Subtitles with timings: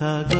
[0.00, 0.39] ସାଗର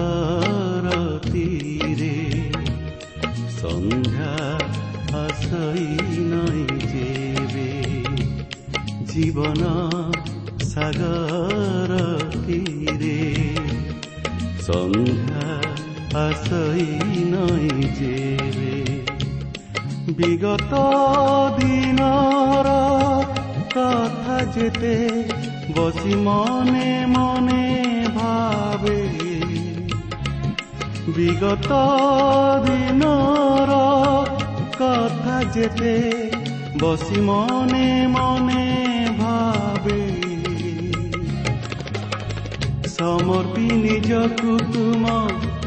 [43.00, 45.04] ସମର୍ପି ନିଜକୁ ତୁମ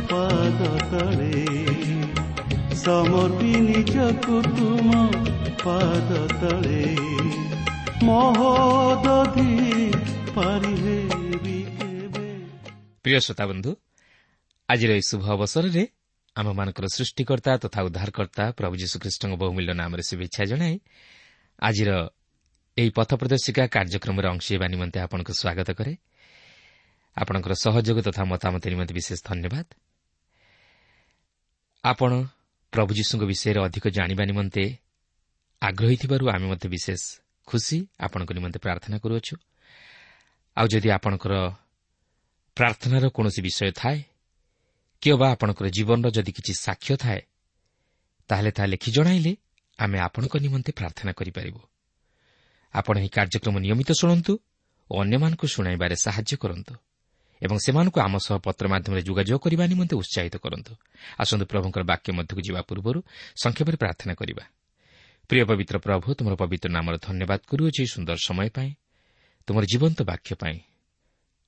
[0.09, 1.45] ପାଦ ତଳେ
[2.77, 4.89] ସମର୍ପି ନିଜକୁ ତୁମ
[5.63, 6.83] ପାଦ ତଳେ
[8.05, 9.49] ମହୋଦଧି
[10.35, 10.99] ପାରିବେ
[13.05, 13.71] ପ୍ରିୟ ଶ୍ରୋତାବନ୍ଧୁ
[14.69, 15.83] ଆଜିର ଏହି ଶୁଭ ଅବସରରେ
[16.35, 20.75] ଆମମାନଙ୍କର ସୃଷ୍ଟିକର୍ତ୍ତା ତଥା ଉଦ୍ଧାରକର୍ତ୍ତା ପ୍ରଭୁ ଯୀଶୁଖ୍ରୀଷ୍ଟଙ୍କ ବହୁମୂଲ୍ୟ ନାମରେ ଶୁଭେଚ୍ଛା ଜଣାଇ
[21.59, 21.91] ଆଜିର
[22.77, 25.93] ଏହି ପଥପ୍ରଦର୍ଶିକା କାର୍ଯ୍ୟକ୍ରମରେ ଅଂଶ ହେବା ନିମନ୍ତେ ଆପଣଙ୍କୁ ସ୍ୱାଗତ କରେ
[27.17, 29.65] ଆପଣଙ୍କର ସହଯୋଗ ତଥା ମତାମତ ନିମନ୍ତେ ବିଶେଷ ଧନ୍ୟବାଦ।
[31.83, 32.11] ଆପଣ
[32.73, 34.63] ପ୍ରଭୁ ଯୀଶୁଙ୍କ ବିଷୟରେ ଅଧିକ ଜାଣିବା ନିମନ୍ତେ
[35.61, 37.01] ଆଗ୍ରହୀ ଥିବାରୁ ଆମେ ମଧ୍ୟ ବିଶେଷ
[37.47, 39.35] ଖୁସି ଆପଣଙ୍କ ନିମନ୍ତେ ପ୍ରାର୍ଥନା କରୁଅଛୁ।
[40.57, 41.33] ଆଉ ଯଦି ଆପଣଙ୍କର
[42.57, 43.99] ପ୍ରାର୍ଥନାର କୌଣସି ବିଷୟ ଥାଏ
[45.01, 47.21] କିମ୍ବା ଆପଣଙ୍କର ଜୀବନର ଯଦି କିଛି ସାକ୍ଷ୍ୟ ଥାଏ
[48.29, 49.33] ତାହେଲେ ତାହା ଲେଖି ଜଣାଇଲେ
[49.79, 51.61] ଆମେ ଆପଣଙ୍କ ନିମନ୍ତେ ପ୍ରାର୍ଥନା କରିପାରିବୁ।
[52.73, 54.33] ଆପଣ ଏହି କାର୍ଯ୍ୟକ୍ରମ ନିୟମିତ ଶୁଣନ୍ତୁ
[54.91, 56.73] ଓ ଅନ୍ୟମାନଙ୍କୁ ଶୁଣାଇବାରେ ସାହାଯ୍ୟ କରନ୍ତୁ।
[57.43, 60.73] ଏବଂ ସେମାନଙ୍କୁ ଆମ ସହ ପତ୍ର ମାଧ୍ୟମରେ ଯୋଗାଯୋଗ କରିବା ନିମନ୍ତେ ଉତ୍ସାହିତ କରନ୍ତୁ।
[61.19, 62.99] ଆସନ୍ତୁ ପ୍ରଭୁଙ୍କର ବାକ୍ୟ ମଧ୍ୟକୁ ଯିବା ପୂର୍ବରୁ
[63.43, 64.43] ସଂକ୍ଷେପରେ ପ୍ରାର୍ଥନା କରିବା।
[65.29, 68.69] ପ୍ରିୟ ପବିତ୍ର ପ୍ରଭୁ ତୁମର ପବିତ୍ର ନାମର ଧନ୍ୟବାଦ କରୁଅଛି ସୁନ୍ଦର ସମୟ ପାଇଁ
[69.47, 70.57] ତୁମର ଜୀବନ୍ତ ବାକ୍ୟ ପାଇଁ।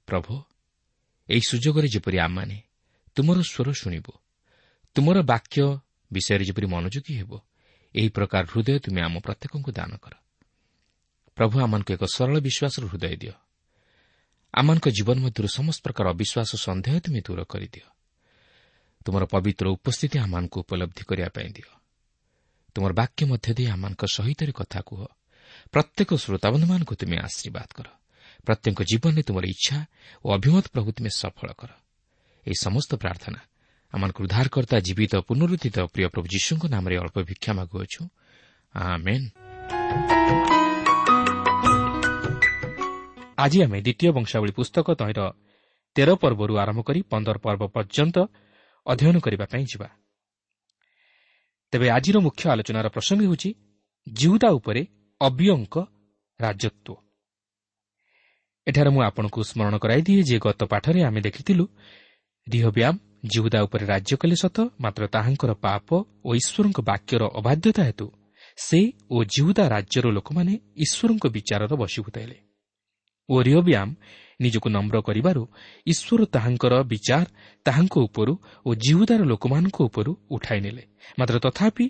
[0.08, 0.34] ପ୍ରଭୁ
[1.30, 2.58] ଏହି ସୁଯୋଗରେ ଯେପରି ଆମମାନେ
[3.16, 4.12] ତୁମର ସ୍ୱର ଶୁଣିବୁ
[4.96, 5.58] ତୁମର ବାକ୍ୟ
[6.12, 7.32] ବିଷୟରେ ଯେପରି ମନୋଯୋଗୀ ହେବ
[7.96, 10.14] ଏହି ପ୍ରକାର ହୃଦୟ ତୁମେ ଆମ ପ୍ରତ୍ୟେକଙ୍କୁ ଦାନ କର।
[11.38, 13.36] ପ୍ରଭୁ ଆମମାନଙ୍କୁ ଏକ ସରଳ ବିଶ୍ୱାସର ହୃଦୟ ଦିଅ।
[14.56, 17.88] ଆମମାନଙ୍କ ଜୀବନ ମଧ୍ୟରୁ ସମସ୍ତ ପ୍ରକାର ଅବିଶ୍ୱାସ ସନ୍ଦେହ ତୁମେ ଦୂର କରିଦିଅ।
[19.06, 21.70] ତୁମର ପବିତ୍ର ଉପସ୍ଥିତି ଆମମାନଙ୍କୁ ଉପଲବ୍ଧି କରିବା ପାଇଁ ଦିଅ।
[22.76, 25.06] ତୁମର ବାକ୍ୟ ମଧ୍ୟ ଦେଇ ଆମମାନଙ୍କ ସହିତ କଥା କୁହ।
[25.72, 27.88] ପ୍ରତ୍ୟେକ ଶ୍ରୋତାବନ୍ଧୁମାନଙ୍କୁ ତୁମେ ଆଶୀର୍ବାଦ କର।
[28.46, 29.86] ପ୍ରତ୍ୟେକ ଜୀବନରେ ତୁମର ଇଚ୍ଛା
[30.26, 31.70] ଓ ଅଭିମତ ପ୍ରଭୁ ତୁମେ ସଫଳ କର।
[32.46, 33.40] ଏହି ସମସ୍ତ ପ୍ରାର୍ଥନା
[33.94, 38.02] ଆମମାନଙ୍କୁ ଉଦ୍ଧାରକର୍ତ୍ତା ଜୀବିତ ପୁନରୁଦ୍ଧିତ ପ୍ରିୟ ପ୍ରଭୁ ଯୀଶୁଙ୍କ ନାମରେ ଅଳ୍ପ ଭିକ୍ଷା ମାଗୁଅଛୁ।
[43.38, 45.22] ଆଜି ଆମେ ଦ୍ୱିତୀୟ ବଂଶାବଳୀ ପୁସ୍ତକ ତହିଁର
[45.96, 48.18] ତେର ପର୍ବରୁ ଆରମ୍ଭ କରି ପନ୍ଦର ପର୍ବ ପର୍ଯ୍ୟନ୍ତ
[48.88, 49.90] ଅଧ୍ୟୟନ କରିବା ପାଇଁ ଯିବା।
[51.74, 53.50] ତେବେ ଆଜିର ମୁଖ୍ୟ ଆଲୋଚନାର ପ୍ରସଙ୍ଗ ହେଉଛି
[54.08, 54.82] ଜିହୁଦା ଉପରେ
[55.22, 55.76] ଅବିୟଙ୍କ
[56.40, 56.96] ରାଜତ୍ୱ।
[58.68, 61.66] ଏଠାରେ ମୁଁ ଆପଣଙ୍କୁ ସ୍ମରଣ କରାଇଦିଏ ଯେ ଗତ ପାଠରେ ଆମେ ଦେଖିଥିଲୁ
[62.48, 62.98] ରିହବ୍ୟାମ୍
[63.32, 65.88] ଜିହୁଦା ଉପରେ ରାଜ୍ୟ କଲେ ସତ ମାତ୍ର ତାହାଙ୍କର ପାପ
[66.28, 68.08] ଓ ଈଶ୍ୱରଙ୍କ ବାକ୍ୟର ଅବାଧ୍ୟତା ହେତୁ
[68.58, 68.80] ସେ
[69.12, 72.38] ଓ ଜିହୁଦା ରାଜ୍ୟର ଲୋକମାନେ ଈଶ୍ୱରଙ୍କ ବିଚାରର ବଶୀଭୂତ ହେଲେ।
[73.30, 73.92] ଓ ରିହବ୍ୟାମ୍
[74.40, 75.44] ନିଜକୁ ନମ୍ର କରିବାରୁ
[75.88, 77.26] ଈଶ୍ୱର ତାହାଙ୍କର ବିଚାର
[77.66, 78.34] ତାହାଙ୍କ ଉପରୁ
[78.68, 80.84] ଓ ଜିହୁଦାର ଲୋକମାନଙ୍କ ଉପରୁ ଉଠାଇ ନେଲେ।
[81.20, 81.86] ମାତ୍ର ତଥାପି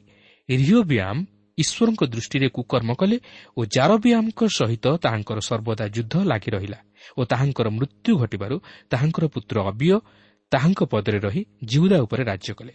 [0.50, 1.20] ରିହବ୍ୟାମ୍
[1.58, 3.18] ଈଶ୍ୱରଙ୍କ ଦୃଷ୍ଟିରେ କୁକର୍ମ କଲେ
[3.58, 6.80] ଓ ଜାରବିଆମଙ୍କ ସହିତ ତାହାଙ୍କର ସର୍ବଦା ଯୁଦ୍ଧ ଲାଗି ରହିଲା
[7.18, 8.56] ଓ ତାହାଙ୍କର ମୃତ୍ୟୁ ଘଟିବାରୁ
[8.92, 9.96] ତାହାଙ୍କର ପୁତ୍ର ଅବିୟ
[10.52, 12.74] ତାହାଙ୍କ ପଦରେ ରହି ଜିହୁଦା ଉପରେ ରାଜ୍ୟ କଲେ।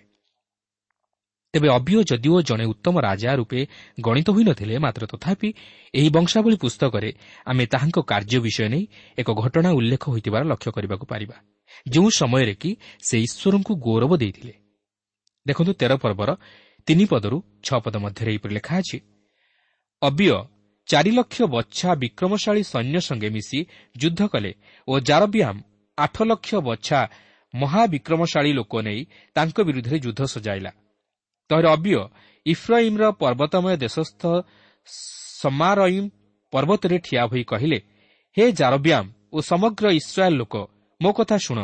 [1.54, 3.60] ତେବେ ଅବିୟ ଯଦିଓ ଜଣେ ଉତ୍ତମ ରାଜା ରୂପେ
[4.00, 5.48] ଗଣିତ ହୋଇନଥିଲେ ମାତ୍ର ତଥାପି
[5.94, 7.10] ଏହି ବଂଶାବଳୀ ପୁସ୍ତକରେ
[7.50, 8.84] ଆମେ ତାହାଙ୍କ କାର୍ଯ୍ୟ ବିଷୟ ନେଇ
[9.18, 11.36] ଏକ ଘଟଣା ଉଲ୍ଲେଖ ହୋଇଥିବାର ଲକ୍ଷ୍ୟ କରିବାକୁ ପାରିବା।
[11.86, 12.70] ଯେଉଁ ସମୟରେ କି
[13.06, 14.54] ସେ ଈଶ୍ୱରଙ୍କୁ ଗୌରବ ଦେଇଥିଲେ।
[15.46, 16.30] ଦେଖନ୍ତୁ ତେର ପର୍ବର
[16.88, 17.36] ତିନି ପଦରୁ
[17.66, 18.98] ଛଅ ପଦ ମଧ୍ୟରେ ଏହିପରି ଲେଖା ଅଛି
[20.02, 20.30] ଅବିୟ
[20.88, 23.58] ଚାରି ଲକ୍ଷ ବଛା ବିକ୍ରମଶାଳୀ ସୈନ୍ୟ ସଙ୍ଗେ ମିଶି
[24.00, 24.52] ଯୁଦ୍ଧ କଲେ
[24.88, 25.60] ଓ ଜାରବିଆମ୍
[25.98, 27.00] ଆଠ ଲକ୍ଷ ବଛା
[27.54, 29.00] ମହାବିକ୍ରମଶାଳୀ ଲୋକ ନେଇ
[29.36, 30.70] ତାଙ୍କ ବିରୁଦ୍ଧରେ ଯୁଦ୍ଧ ସଜାଇଲା।
[31.50, 32.00] ତହିଁରେ ଅବିୟ
[32.46, 34.22] ଇଫ୍ରାଇମ୍ର ପର୍ବତମୟ ଦେଶସ୍ଥ
[35.42, 36.08] ସମାରଇମ୍
[36.52, 37.78] ପର୍ବତରେ ଠିଆ ହୋଇ କହିଲେ
[38.36, 39.04] ହେ ଜାରବ୍ୟାମ
[39.34, 40.54] ଓ ସମଗ୍ର ଇସ୍ରାଏଲ୍ ଲୋକ
[41.00, 41.58] ମୋ କଥା ଶୁଣ।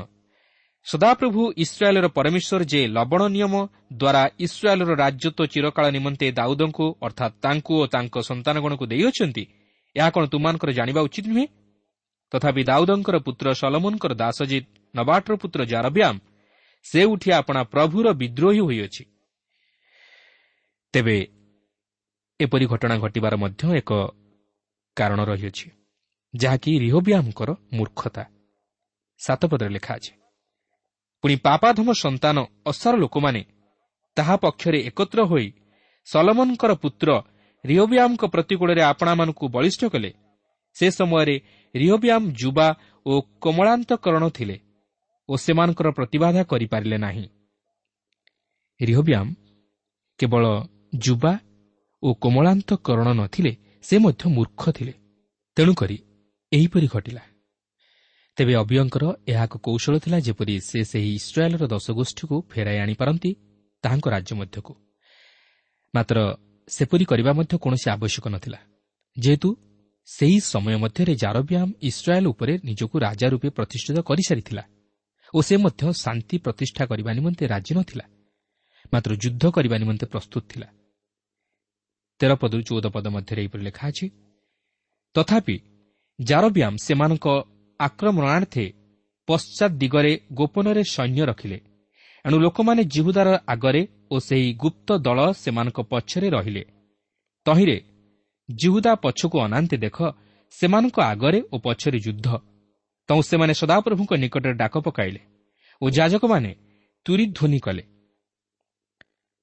[0.86, 3.54] ସଦାପ୍ରଭୁ ଇସ୍ରାଏଲ୍ର ପରମେଶ୍ୱର ଯେ ଲବଣ ନିୟମ
[4.00, 9.44] ଦ୍ୱାରା ଇସ୍ରାଏଲ୍ର ରାଜ୍ୟତ୍ୱ ଚିରକାଳ ନିମନ୍ତେ ଦାଉଦଙ୍କୁ ଅର୍ଥାତ୍ ତାଙ୍କୁ ଓ ତାଙ୍କ ସନ୍ତାନଗଣକୁ ଦେଇଅଛନ୍ତି
[9.96, 11.46] ଏହା କ'ଣ ତୁମାନଙ୍କର ଜାଣିବା ଉଚିତ ନୁହେଁ?
[12.32, 16.14] ତଥାପି ଦାଉଦଙ୍କର ପୁତ୍ର ସଲମୋନଙ୍କର ଦାସଜିତ୍ ନବାଟର ପୁତ୍ର ଜାରବ୍ୟାମ
[16.86, 19.02] ସେ ଉଠି ଆପଣା ପ୍ରଭୁର ବିଦ୍ରୋହୀ ହୋଇଅଛି।
[20.96, 21.16] ତେବେ
[22.40, 23.90] ଏପରି ଘଟଣା ଘଟିବାର ମଧ୍ୟ ଏକ
[24.96, 25.66] କାରଣ ରହିଅଛି
[26.34, 28.25] ଯାହାକି ରିହୋବ୍ୟାମଙ୍କର ମୂର୍ଖତା।
[29.20, 30.12] ସାତପଦରେ ଲେଖା ଅଛି
[31.25, 33.43] ପୁଣି ପାପାଧମ ସନ୍ତାନ ଅସାର ଲୋକମାନେ
[34.16, 35.48] ତାହା ପକ୍ଷରେ ଏକତ୍ର ହୋଇ
[36.06, 37.08] ସଲମନଙ୍କର ପୁତ୍ର
[37.64, 40.10] ରିଓବ୍ୟାମଙ୍କ ପ୍ରତିକୂଳରେ ଆପଣାମାନଙ୍କୁ ବଳିଷ୍ଠ କଲେ।
[40.76, 41.37] ସେ ସମୟରେ
[41.75, 42.69] ରିଓବ୍ୟାମ ଯୁବା
[43.06, 44.56] ଓ କୋମଳାନ୍ତକରଣ ଥିଲେ
[45.28, 47.26] ଓ ସେମାନଙ୍କର ପ୍ରତିବାଧା କରିପାରିଲେ ନାହିଁ।
[48.81, 49.26] ରିହବ୍ୟାମ
[50.20, 50.44] କେବଳ
[50.92, 51.38] ଯୁବା
[52.02, 54.92] ଓ କୋମଳାନ୍ତକରଣ ନଥିଲେ ସେ ମଧ୍ୟ ମୂର୍ଖ ଥିଲେ।
[55.56, 55.98] ତେଣୁକରି
[56.52, 57.20] ଏହିପରି ଘଟିଲା।
[58.36, 63.30] ତେବେ ଅବିୟଙ୍କର ଏହା ଏକ କୌଶଳ ଥିଲା ଯେପରି ସେ ସେହି ଇସ୍ରାଏଲ୍ର ଦଶଗୋଷ୍ଠୀକୁ ଫେରାଇ ଆଣିପାରନ୍ତି
[63.82, 64.72] ତାହାଙ୍କ ରାଜ୍ୟ ମଧ୍ୟକୁ।
[65.94, 66.36] ମାତ୍ର
[66.68, 68.58] ସେପରି କରିବା ମଧ୍ୟ କୌଣସି ଆବଶ୍ୟକ ନଥିଲା।
[69.18, 69.48] ଯେହେତୁ
[70.06, 74.64] ସେହି ସମୟ ମଧ୍ୟରେ ଜାରବ୍ୟାମ ଇସ୍ରାଏଲ୍ ଉପରେ ନିଜକୁ ରାଜା ରୂପେ ପ୍ରତିଷ୍ଠିତ କରିସାରିଥିଲା
[75.34, 78.04] ଓ ସେ ମଧ୍ୟ ଶାନ୍ତି ପ୍ରତିଷ୍ଠା କରିବା ନିମନ୍ତେ ରାଜି ନଥିଲା।
[78.92, 80.68] ମାତ୍ର ଯୁଦ୍ଧ କରିବା ନିମନ୍ତେ ପ୍ରସ୍ତୁତ ଥିଲା
[82.20, 84.06] ତେର ପଦରୁ ଚଉଦ ପଦ ମଧ୍ୟରେ ଏହିପରି ଲେଖା ଅଛି
[85.14, 85.56] ତଥାପି
[86.18, 87.26] ଜାରବ୍ୟାମ ସେମାନଙ୍କ
[87.80, 88.64] ଆକ୍ରମଣାର୍ଥେ
[89.28, 91.58] ପଶ୍ଚାତ୍ ଦିଗରେ ଗୋପନରେ ସୈନ୍ୟ ରଖିଲେ।
[92.24, 96.62] ଏଣୁ ଲୋକମାନେ ଜିହୁଦାର ଆଗରେ ଓ ସେହି ଗୁପ୍ତ ଦଳ ସେମାନଙ୍କ ପଛରେ ରହିଲେ।
[97.46, 97.78] ତହିଁରେ
[98.48, 99.98] ଜିହୁଦା ପଛକୁ ଅନାନ୍ତେ ଦେଖ
[100.52, 102.28] ସେମାନଙ୍କ ଆଗରେ ଓ ପଛରେ ଯୁଦ୍ଧ।
[103.08, 105.20] ତୁ ସେମାନେ ସଦାପ୍ରଭୁଙ୍କ ନିକଟରେ ଡାକ ପକାଇଲେ
[105.82, 106.50] ଓ ଯାଜକମାନେ
[107.06, 107.82] ତୁରିଧ୍ୱନି କଲେ।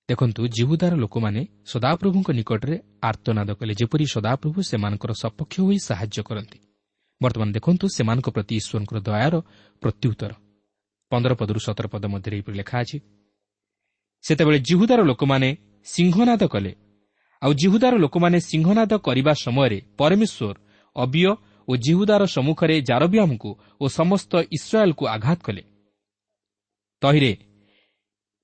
[0.10, 1.42] ଦେଖନ୍ତୁ ଜିହୁଦାର ଲୋକମାନେ
[1.72, 2.76] ସଦାପ୍ରଭୁଙ୍କ ନିକଟରେ
[3.10, 6.58] ଆର୍ତ୍ତନାଦ କଲେ ଯେପରି ସଦାପ୍ରଭୁ ସେମାନଙ୍କର ସପକ୍ଷ ହୋଇ ସାହାଯ୍ୟ କରନ୍ତି।
[7.22, 9.34] ବର୍ତ୍ତମାନ ଦେଖନ୍ତୁ ସେମାନଙ୍କ ପ୍ରତି ଈଶ୍ୱରଙ୍କର ଦୟାର
[9.82, 10.32] ପ୍ରତ୍ୟୁତ୍ତର।
[11.12, 12.98] ପନ୍ଦର ପଦରୁ ସତର ପଦ ମଧ୍ୟରେ ଏହିପରି ଲେଖା ଅଛି
[14.24, 15.50] ସେତେବେଳେ ଜିହୁଦାର ଲୋକମାନେ
[15.88, 16.72] ସିଂହନାଦ କଲେ।
[17.42, 20.56] ଆଉ ଜିହୁଦାର ଲୋକମାନେ ସିଂହନାଦ କରିବା ସମୟରେ ପରମେଶ୍ୱର
[20.96, 21.26] ଅବିୟ
[21.68, 23.50] ଓ ଜିହୁଦାର ସମ୍ମୁଖରେ ଜାରବିଆମକୁ
[23.82, 25.64] ଓ ସମସ୍ତ ଇସ୍ରାଏଲ୍କୁ ଆଘାତ କଲେ।
[27.02, 27.32] ତହିଁରେ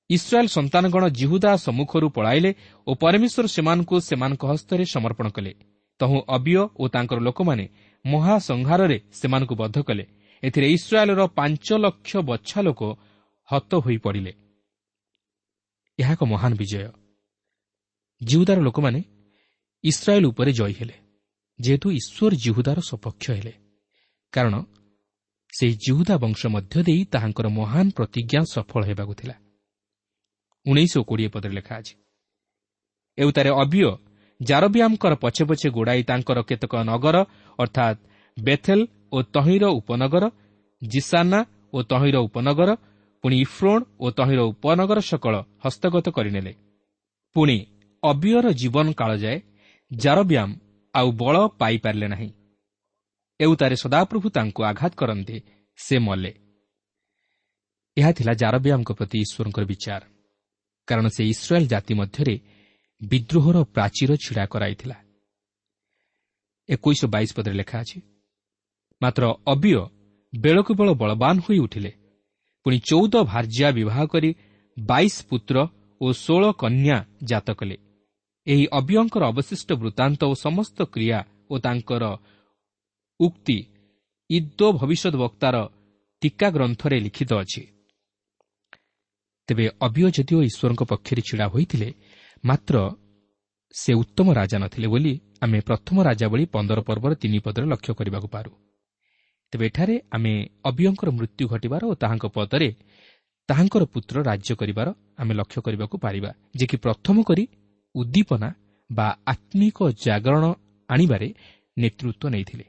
[0.09, 2.51] ଇସ୍ରାଏଲ୍ ସନ୍ତାନଗଣ ଜିହୁଦା ସମ୍ମୁଖରୁ ପଳାଇଲେ
[2.87, 5.51] ଓ ପରମେଶ୍ୱର ସେମାନଙ୍କୁ ସେମାନଙ୍କ ହସ୍ତରେ ସମର୍ପଣ କଲେ।
[5.99, 7.65] ତହୁଁ ଅବିୟ ଓ ତାଙ୍କର ଲୋକମାନେ
[8.05, 10.05] ମହାସଂହାରରେ ସେମାନଙ୍କୁ ବଦ୍ଧ କଲେ।
[10.43, 12.81] ଏଥିରେ ଇସ୍ରାଏଲ୍ର ପାଞ୍ଚ ଲକ୍ଷ ବଛା ଲୋକ
[13.49, 14.33] ହତ ହୋଇପଡ଼ିଲେ।
[15.99, 16.87] ଏହା ଏକ ମହାନ ବିଜୟ।
[18.21, 18.99] ଜିହୁଦାର ଲୋକମାନେ
[19.83, 20.95] ଇସ୍ରାଏଲ୍ ଉପରେ ଜୟୀ ହେଲେ
[21.59, 23.53] ଯେହେତୁ ଈଶ୍ୱର ଜିହୁଦାର ସପକ୍ଷ ହେଲେ।
[24.33, 24.55] କାରଣ
[25.53, 29.35] ସେହି ଜିହୁଦା ବଂଶ ମଧ୍ୟ ଦେଇ ତାହାଙ୍କର ମହାନ ପ୍ରତିଜ୍ଞା ସଫଳ ହେବାକୁ ଥିଲା।
[30.65, 31.93] ଉଣେଇଶ କୋଡ଼ିଏ ପଦରେ ଲେଖା ଅଛି।
[33.17, 33.89] ଏଉତାରେ ଅବିୟ
[34.39, 37.17] ଜାରବିଆମଙ୍କର ପଛେ ପଛେ ଗୋଡ଼ାଇ ତାଙ୍କର କେତେକ ନଗର
[37.59, 37.99] ଅର୍ଥାତ୍
[38.37, 38.79] ବେଥେଲ
[39.11, 40.23] ଓ ତହିଁର ଉପନଗର
[40.81, 41.39] ଜିସାନା
[41.73, 42.69] ଓ ତହିଁର ଉପନଗର
[43.23, 45.33] ପୁଣି ଇଫ୍ରୋଣ ଓ ତହିଁର ଉପନଗର ସକଳ
[45.63, 46.53] ହସ୍ତଗତ କରିନେଲେ।
[47.35, 47.57] ପୁଣି
[48.03, 49.37] ଅବିୟର ଜୀବନ କାଳ ଯାଏ
[49.91, 50.49] ଜାରବ୍ୟାମ
[50.93, 52.29] ଆଉ ବଳ ପାଇପାରିଲେ ନାହିଁ।
[53.39, 55.37] ଏଉତାରେ ସଦାପ୍ରଭୁ ତାଙ୍କୁ ଆଘାତ କରନ୍ତି
[55.79, 56.31] ସେ ମଲେ।
[57.97, 60.03] ଏହା ଥିଲା ଜାରବ୍ୟାମଙ୍କ ପ୍ରତି ଈଶ୍ୱରଙ୍କର ବିଚାର।
[60.89, 62.35] କାରଣ ସେ ଇସ୍ରାଏଲ୍ ଜାତି ମଧ୍ୟରେ
[63.01, 64.97] ବିଦ୍ରୋହର ପ୍ରାଚୀର ଛିଡ଼ା କରାଇଥିଲା।
[66.69, 67.97] ଏକୋଇଶ ବାଇଶ ପଦରେ ଲେଖା ଅଛି
[69.01, 69.81] ମାତ୍ର ଅବିୟ
[70.33, 71.91] ବେଳକୁ ବେଳ ବଳବାନ ହୋଇ ଉଠିଲେ।
[72.65, 74.29] ପୁଣି ଚଉଦ ଭାର୍ଯ୍ୟା ବିବାହ କରି
[74.77, 75.57] ବାଇଶ ପୁତ୍ର
[76.01, 76.97] ଓ ଷୋଳ କନ୍ୟା
[77.29, 77.77] ଜାତ କଲେ।
[78.47, 81.19] ଏହି ଅବିୟଙ୍କର ଅବଶିଷ୍ଟ ବୃତ୍ତାନ୍ତ ଓ ସମସ୍ତ କ୍ରିୟା
[81.51, 82.03] ଓ ତାଙ୍କର
[83.19, 83.57] ଉକ୍ତି
[84.29, 85.55] ଇଦୋ ଭବିଷ୍ୟତ ବକ୍ତାର
[86.21, 87.63] ଟୀକା ଗ୍ରନ୍ଥରେ ଲିଖିତ ଅଛି।
[89.49, 91.89] ତେବେ ଅବିୟ ଯଦିଓ ଈଶ୍ୱରଙ୍କ ପକ୍ଷରେ ଛିଡ଼ା ହୋଇଥିଲେ
[92.43, 92.75] ମାତ୍ର
[93.73, 95.13] ସେ ଉତ୍ତମ ରାଜା ନଥିଲେ ବୋଲି
[95.43, 98.51] ଆମେ ପ୍ରଥମ ରାଜା ଭଳି ପନ୍ଦର ପର୍ବର ତିନି ପଦରେ ଲକ୍ଷ୍ୟ କରିବାକୁ ପାରୁ।
[99.53, 100.33] ତେବେ ଏଠାରେ ଆମେ
[100.69, 102.69] ଅବିୟଙ୍କର ମୃତ୍ୟୁ ଘଟିବାର ଓ ତାହାଙ୍କ ପଦରେ
[103.49, 104.87] ତାହାଙ୍କର ପୁତ୍ର ରାଜ୍ୟ କରିବାର
[105.21, 107.43] ଆମେ ଲକ୍ଷ୍ୟ କରିବାକୁ ପାରିବା ଯେ କି ପ୍ରଥମ କରି
[107.95, 108.49] ଉଦ୍ଦୀପନା
[108.89, 110.45] ବା ଆତ୍ମିକ ଜାଗରଣ
[110.89, 111.27] ଆଣିବାରେ
[111.77, 112.65] ନେତୃତ୍ୱ ନେଇଥିଲେ।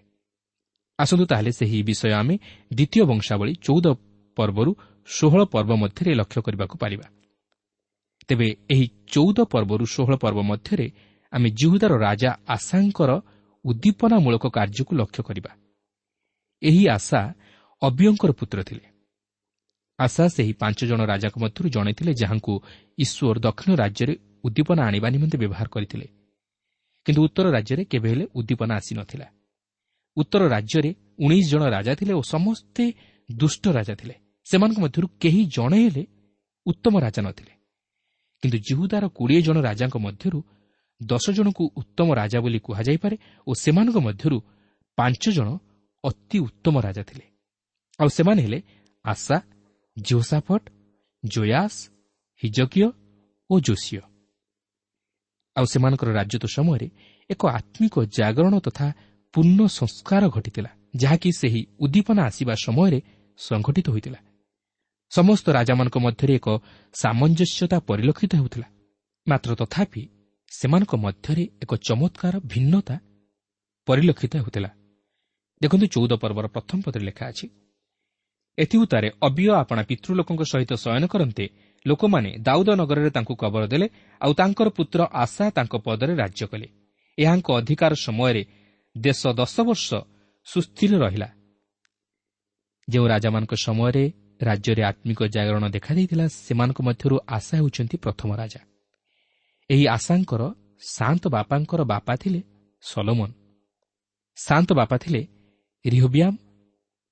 [0.99, 2.35] ଆସନ୍ତୁ ତାହେଲେ ସେହି ବିଷୟ ଆମେ
[2.71, 3.87] ଦ୍ୱିତୀୟ ବଂଶାବଳୀ ଚଉଦ
[4.37, 4.71] ପର୍ବରୁ
[5.09, 7.07] ଷୋହଳ ପର୍ବ ମଧ୍ୟରେ ଲକ୍ଷ୍ୟ କରିବାକୁ ପାରିବା।
[8.29, 10.87] ତେବେ ଏହି ଚଉଦ ପର୍ବରୁ ଷୋହଳ ପର୍ବ ମଧ୍ୟରେ
[11.33, 13.11] ଆମେ ଜିହୁଦାର ରାଜା ଆଶାଙ୍କର
[13.65, 15.51] ଉଦ୍ଦୀପନାମୂଳକ କାର୍ଯ୍ୟକୁ ଲକ୍ଷ୍ୟ କରିବା।
[16.63, 17.21] ଏହି ଆଶା
[17.83, 18.85] ଅବିୟଙ୍କର ପୁତ୍ର ଥିଲେ।
[19.99, 22.53] ଆଶା ସେହି ପାଞ୍ଚ ଜଣ ରାଜାଙ୍କ ମଧ୍ୟରୁ ଜଣେ ଥିଲେ ଯାହାଙ୍କୁ
[22.99, 26.07] ଈଶ୍ୱର ଦକ୍ଷିଣ ରାଜ୍ୟରେ ଉଦ୍ଦୀପନା ଆଣିବା ନିମନ୍ତେ ବ୍ୟବହାର କରିଥିଲେ।
[27.07, 29.27] କିନ୍ତୁ ଉତ୍ତର ରାଜ୍ୟରେ କେବେ ହେଲେ ଉଦ୍ଦୀପନା ଆସିନଥିଲା
[30.17, 32.85] ଉତ୍ତର ରାଜ୍ୟରେ ଉଣେଇଶ ଜଣ ରାଜା ଥିଲେ ଓ ସମସ୍ତେ
[33.39, 36.05] ଦୁଷ୍ଟ ରାଜା ଥିଲେ। ସେମାନଙ୍କ ମଧ୍ୟରୁ କେହି ଜଣେ ହେଲେ
[36.67, 37.53] ଉତ୍ତମ ରାଜା ନଥିଲେ।
[38.43, 40.39] କିନ୍ତୁ ଜିହୁଦାର କୋଡ଼ିଏ ଜଣ ରାଜାଙ୍କ ମଧ୍ୟରୁ
[41.03, 44.39] ଦଶ ଜଣଙ୍କୁ ଉତ୍ତମ ରାଜା ବୋଲି କୁହାଯାଇପାରେ ଓ ସେମାନଙ୍କ ମଧ୍ୟରୁ
[44.97, 45.49] ପାଞ୍ଚ ଜଣ
[46.05, 47.25] ଅତି ଉତ୍ତମ ରାଜା ଥିଲେ।
[48.01, 48.63] ଆଉ ସେମାନେ ହେଲେ
[49.05, 49.37] ଆଶା
[49.97, 50.63] ଜିଓସାଫଟ
[51.25, 51.75] ଜୟାସ
[52.43, 52.91] ହିଜକିୟ
[53.51, 54.01] ଓ ଯୋଶିୟ
[55.57, 56.89] ଆଉ ସେମାନଙ୍କର ରାଜତ୍ୱ ସମୟରେ
[57.31, 58.87] ଏକ ଆତ୍ମିକ ଜାଗରଣ ତଥା
[59.35, 63.01] ପୂର୍ଣ୍ଣ ସଂସ୍କାର ଘଟିଥିଲା ଯାହାକି ସେହି ଉଦ୍ଦୀପନା ଆସିବା ସମୟରେ
[63.41, 64.21] ସଂଘଟିତ ହୋଇଥିଲା।
[65.13, 66.49] ସମସ୍ତ ରାଜାମାନଙ୍କ ମଧ୍ୟରେ ଏକ
[66.95, 68.69] ସାମଞ୍ଜସ୍ୟତା ପରିଲକ୍ଷିତ ହେଉଥିଲା।
[69.27, 70.03] ମାତ୍ର ତଥାପି
[70.51, 72.97] ସେମାନଙ୍କ ମଧ୍ୟରେ ଏକ ଚମତ୍କାର ଭିନ୍ନତା
[73.89, 74.71] ପରିଲକ୍ଷିତ ହେଉଥିଲା।
[75.61, 77.47] ଦେଖନ୍ତୁ ଚଉଦ ପର୍ବର ପ୍ରଥମ ପଦରେ ଲେଖା ଅଛି
[78.59, 81.45] ଏଥିଉତ୍ତାରେ ଅବିୟ ଆପଣା ପିତୃଲୋକଙ୍କ ସହିତ ଶୟନ କରନ୍ତେ
[81.87, 83.87] ଲୋକମାନେ ଦାଉଦ ନଗରରେ ତାଙ୍କୁ କବର ଦେଲେ
[84.21, 86.67] ଆଉ ତାଙ୍କର ପୁତ୍ର ଆଶା ତାଙ୍କ ପଦରେ ରାଜ୍ୟ କଲେ।
[87.19, 88.43] ଏହାଙ୍କ ଅଧିକାର ସମୟରେ
[88.97, 89.89] ଦେଶ ଦଶ ବର୍ଷ
[90.49, 91.29] ସୁସ୍ଥିର ରହିଲା।
[92.89, 94.05] ଯେଉଁ ରାଜାମାନଙ୍କ ସମୟରେ
[94.43, 98.61] ରାଜ୍ୟରେ ଆତ୍ମିକ ଜାଗରଣ ଦେଖାଦେଇଥିଲା ସେମାନଙ୍କ ମଧ୍ୟରୁ ଆଶା ହେଉଛନ୍ତି ପ୍ରଥମ ରାଜା।
[99.71, 100.43] ଏହି ଆଶାଙ୍କର
[100.95, 102.41] ଶାନ୍ତ ବାପାଙ୍କର ବାପା ଥିଲେ
[102.83, 103.31] ସଲୋମନ।
[104.37, 105.23] ଶାନ୍ତ ବାପା ଥିଲେ
[105.85, 106.35] ରିହୋବିଆମ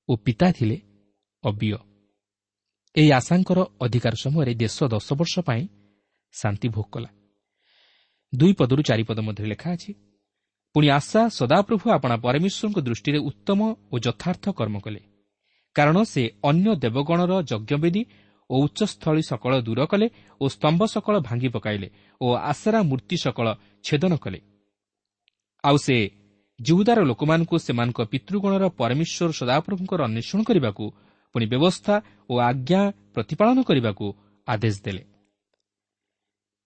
[0.09, 0.77] ଓ ପିତା ଥିଲେ
[1.45, 1.77] ଅବିୟ।
[2.95, 5.63] ଏହି ଆଶାଙ୍କର ଅଧିକାର ସମୟରେ ଦେଶ ଦଶ ବର୍ଷ ପାଇଁ
[6.35, 7.11] ଶାନ୍ତି ଭୋଗ କଲା।
[8.33, 9.91] ଦୁଇ ପଦରୁ ଚାରିପଦ ମଧ୍ୟରେ ଲେଖା ଅଛି
[10.75, 13.61] ପୁଣି ଆଶା ସଦାପ୍ରଭୁ ଆପଣା ପରମେଶ୍ୱରଙ୍କ ଦୃଷ୍ଟିରେ ଉତ୍ତମ
[13.93, 15.01] ଓ ଯଥାର୍ଥ କର୍ମ କଲେ।
[15.79, 18.03] କାରଣ ସେ ଅନ୍ୟ ଦେବଗଣର ଯଜ୍ଞବେଦୀ
[18.51, 20.07] ଓ ଉଚ୍ଚସ୍ଥଳୀ ସକଳ ଦୂର କଲେ
[20.41, 21.89] ଓ ସ୍ତମ୍ଭ ସକଳ ଭାଙ୍ଗି ପକାଇଲେ
[22.21, 23.47] ଓ ଆଶାରା ମୂର୍ତ୍ତି ସକଳ
[23.87, 24.39] ଛେଦନ କଲେ।
[25.65, 25.97] ଆଉ ସେ
[26.59, 30.85] ଜୁହୁଦାର ଲୋକମାନଙ୍କୁ ସେମାନଙ୍କ ପିତୃଗଣର ପରମେଶ୍ୱର ସଦାପ୍ରଭୁଙ୍କର ଅନ୍ୱେଷଣ କରିବାକୁ
[31.35, 31.95] ପୁଣି ବ୍ୟବସ୍ଥା
[32.31, 32.81] ଓ ଆଜ୍ଞା
[33.15, 34.07] ପ୍ରତିପାଳନ କରିବାକୁ
[34.49, 35.03] ଆଦେଶ ଦେଲେ।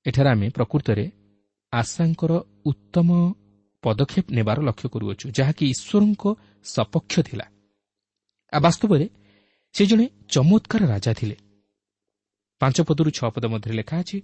[0.07, 1.05] ଏଠାରେ ଆମେ ପ୍ରକୃତରେ
[1.73, 2.33] ଆଶାଙ୍କର
[2.71, 3.09] ଉତ୍ତମ
[3.85, 6.25] ପଦକ୍ଷେପ ନେବାର ଲକ୍ଷ୍ୟ କରୁଅଛୁ ଯାହାକି ଈଶ୍ୱରଙ୍କ
[6.75, 7.47] ସପକ୍ଷ ଥିଲା।
[8.61, 9.07] ବାସ୍ତବରେ
[9.75, 11.37] ସେ ଜଣେ ଚମତ୍କାର ରାଜା ଥିଲେ।
[12.61, 14.19] ପାଞ୍ଚ ପଦରୁ ଛଅ ପଦ ମଧ୍ୟରେ ଲେଖା ଅଛି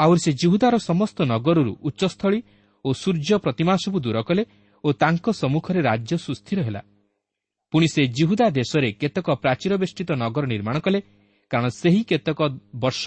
[0.00, 2.40] ଆହୁରି ସେ ଜିହୁଦାର ସମସ୍ତ ନଗରରୁ ଉଚ୍ଚସ୍ଥଳୀ
[2.84, 4.42] ଓ ସୂର୍ଯ୍ୟ ପ୍ରତିମା ସବୁ ଦୂର କଲେ
[4.84, 6.82] ଓ ତାଙ୍କ ସମ୍ମୁଖରେ ରାଜ୍ୟ ସୁସ୍ଥିର ହେଲା।
[7.72, 11.00] ପୁଣି ସେ ଜିହୁଦା ଦେଶରେ କେତେକ ପ୍ରାଚୀର ବେଷ୍ଟିତ ନଗର ନିର୍ମାଣ କଲେ
[11.50, 12.40] କାରଣ ସେହି କେତେକ
[12.74, 13.04] ବର୍ଷ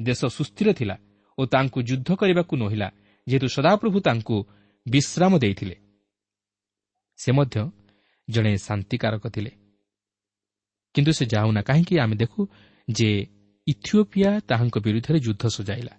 [0.00, 0.96] ଦେଶ ସୁସ୍ଥିର ଥିଲା
[1.38, 2.88] ଓ ତାଙ୍କୁ ଯୁଦ୍ଧ କରିବାକୁ ନୋହିଲା
[3.26, 4.36] ଯେହେତୁ ସଦାପ୍ରଭୁ ତାଙ୍କୁ
[4.86, 5.76] ବିଶ୍ରାମ ଦେଇଥିଲେ।
[7.16, 7.70] ସେ ମଧ୍ୟ
[8.28, 9.61] ଜଣେ ଶାନ୍ତିକାରକ ଥିଲେ।
[10.94, 11.94] କିନ୍ତୁ ସେ ଯାଉନା କାହିଁକି?
[11.98, 12.40] ଆମେ ଦେଖୁ
[12.88, 13.26] ଯେ
[13.66, 15.94] ଇଥିଓପିଆ ତାହାଙ୍କ ବିରୁଦ୍ଧରେ ଯୁଦ୍ଧ ସଜାଇଲା।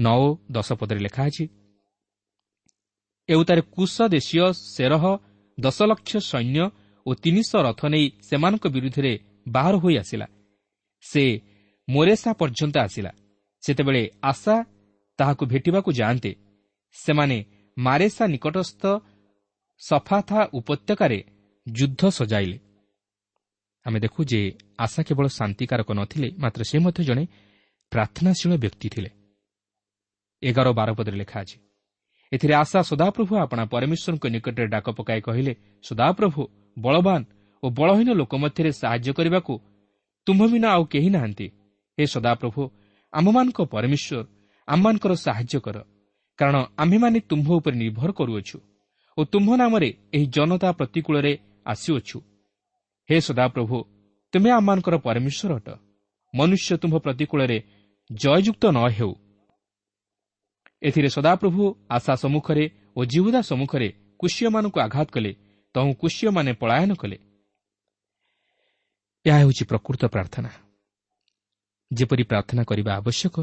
[0.00, 1.44] ନଅ ଦଶ ପଦରେ ଲେଖା ଅଛି
[3.28, 5.04] ଏଉତାରେ କୁଶ ଦେଶୀୟ ସେରହ
[5.60, 6.70] ଦଶ ଲକ୍ଷ ସୈନ୍ୟ
[7.06, 9.12] ଓ ତିନିଶହ ରଥ ନେଇ ସେମାନଙ୍କ ବିରୁଦ୍ଧରେ
[9.48, 10.26] ବାହାର ହୋଇ ଆସିଲା।
[11.00, 11.40] ସେ
[11.88, 13.10] ମୋରେସା ପର୍ଯ୍ୟନ୍ତ ଆସିଲା।
[13.66, 14.64] ସେତେବେଳେ ଆଶା
[15.18, 16.32] ତାହାକୁ ଭେଟିବାକୁ ଯାଆନ୍ତେ।
[16.92, 17.44] ସେମାନେ
[17.78, 18.82] ମାରେସା ନିକଟସ୍ଥ
[19.78, 21.18] ସଫାଥା ଉପତ୍ୟକାରେ
[21.72, 22.58] ଯୁଦ୍ଧ ସଜାଇଲେ।
[23.86, 24.40] ଆମେ ଦେଖୁ ଯେ
[24.84, 27.24] ଆଶା କେବଳ ଶାନ୍ତିକାରକ ନଥିଲେ ମାତ୍ର ସେ ମଧ୍ୟ ଜଣେ
[27.92, 29.10] ପ୍ରାର୍ଥନାଶୀଳ ବ୍ୟକ୍ତି ଥିଲେ।
[30.42, 31.56] ଏଗାର ବାର ପଦରେ ଲେଖା ଅଛି
[32.32, 35.52] ଏଥିରେ ଆଶା ସଦାପ୍ରଭୁ ଆପଣା ପରମେଶ୍ୱରଙ୍କ ନିକଟରେ ଡାକ ପକାଇ କହିଲେ
[35.84, 36.42] ସଦାପ୍ରଭୁ
[36.76, 37.20] ବଳବାନ
[37.62, 39.54] ଓ ବଳହୀନ ଲୋକ ମଧ୍ୟରେ ସାହାଯ୍ୟ କରିବାକୁ
[40.26, 41.46] ତୁମ୍ଭ ବିନା ଆଉ କେହି ନାହାନ୍ତି।
[41.98, 42.62] ହେ ସଦାପ୍ରଭୁ
[43.12, 44.18] ଆମମାନଙ୍କ ପରମେଶ୍ୱର
[44.68, 45.76] ଆମମାନଙ୍କର ସାହାଯ୍ୟ କର
[46.38, 48.56] କାରଣ ଆମ୍ଭେମାନେ ତୁମ୍ଭ ଉପରେ ନିର୍ଭର କରୁଅଛୁ
[49.18, 51.32] ଓ ତୁମ୍ଭ ନାମରେ ଏହି ଜନତା ପ୍ରତିକୂଳରେ
[51.72, 52.18] ଆସିଅଛୁ।
[53.08, 53.78] ହେ ସଦାପ୍ରଭୁ
[54.32, 55.68] ତୁମେ ଆମମାନଙ୍କର ପରମେଶ୍ୱର ଅଟ
[56.34, 57.58] ମନୁଷ୍ୟ ତୁମ୍ଭ ପ୍ରତିକୂଳରେ
[58.10, 59.12] ଜୟଯୁକ୍ତ ନ ହେଉ
[60.82, 62.64] ଏଥିରେ ସଦାପ୍ରଭୁ ଆଶା ସମ୍ମୁଖରେ
[62.96, 63.88] ଓ ଜିହୁଦା ସମ୍ମୁଖରେ
[64.20, 65.32] କୁଶୀୟମାନଙ୍କୁ ଆଘାତ କଲେ
[65.74, 67.18] ତହୁ କୁଶୀୟମାନେ ପଳାୟନ କଲେ
[69.24, 70.50] ଏହା ହେଉଛି ପ୍ରକୃତ ପ୍ରାର୍ଥନା
[71.90, 73.36] ଯେପରି ପ୍ରାର୍ଥନା କରିବା ଆବଶ୍ୟକ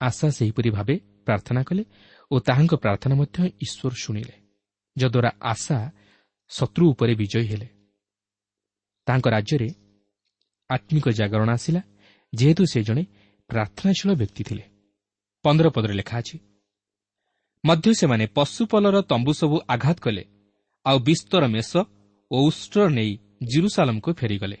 [0.00, 0.94] ଆଶା ସେହିପରି ଭାବେ
[1.26, 1.82] ପ୍ରାର୍ଥନା କଲେ
[2.30, 4.34] ଓ ତାହାଙ୍କ ପ୍ରାର୍ଥନା ମଧ୍ୟ ଈଶ୍ୱର ଶୁଣିଲେ
[4.96, 5.78] ଯଦ୍ୱାରା ଆଶା
[6.50, 7.68] ଶତ୍ରୁ ଉପରେ ବିଜୟୀ ହେଲେ
[9.06, 9.68] ତାଙ୍କ ରାଜ୍ୟରେ
[10.70, 11.80] ଆତ୍ମିକ ଜାଗରଣ ଆସିଲା
[12.32, 13.02] ଯେହେତୁ ସେ ଜଣେ
[13.50, 14.64] ପ୍ରାର୍ଥନାଶୀଳ ବ୍ୟକ୍ତି ଥିଲେ।
[15.44, 16.36] ପନ୍ଦର ପଦରେ ଲେଖା ଅଛି
[17.64, 20.24] ମଧ୍ୟ ସେମାନେ ପଶୁପଲର ତମ୍ବୁ ସବୁ ଆଘାତ କଲେ
[20.86, 21.72] ଆଉ ବିସ୍ତର ମେଷ
[22.30, 23.12] ଓ ଉଷ୍ଟ୍ର ନେଇ
[23.50, 24.58] ଜିରୁସାଲମକୁ ଫେରିଗଲେ।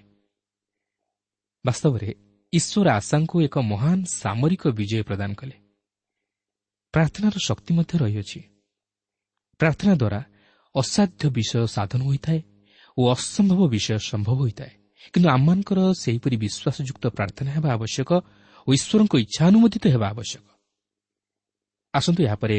[1.64, 2.08] ବାସ୍ତବରେ
[2.52, 5.56] ଈଶ୍ୱର ଆଶାଙ୍କୁ ଏକ ମହାନ ସାମରିକ ବିଜୟ ପ୍ରଦାନ କଲେ।
[6.94, 8.40] ପ୍ରାର୍ଥନାର ଶକ୍ତି ମଧ୍ୟ ରହିଅଛି।
[9.60, 10.20] ପ୍ରାର୍ଥନା ଦ୍ୱାରା
[10.74, 12.40] ଅସାଧ୍ୟ ବିଷୟ ସାଧନ ହୋଇଥାଏ
[12.98, 14.72] ଓ ଅସମ୍ଭବ ବିଷୟ ସମ୍ଭବ ହୋଇଥାଏ
[15.14, 18.10] କିନ୍ତୁ ଆମମାନଙ୍କର ସେହିପରି ବିଶ୍ୱାସଯୁକ୍ତ ପ୍ରାର୍ଥନା ହେବା ଆବଶ୍ୟକ
[18.66, 20.46] ଓ ଈଶ୍ୱରଙ୍କ ଇଚ୍ଛା ଅନୁମୋଦିତ ହେବା ଆବଶ୍ୟକ।
[21.94, 22.58] ଆସନ୍ତୁ ଏହାପରେ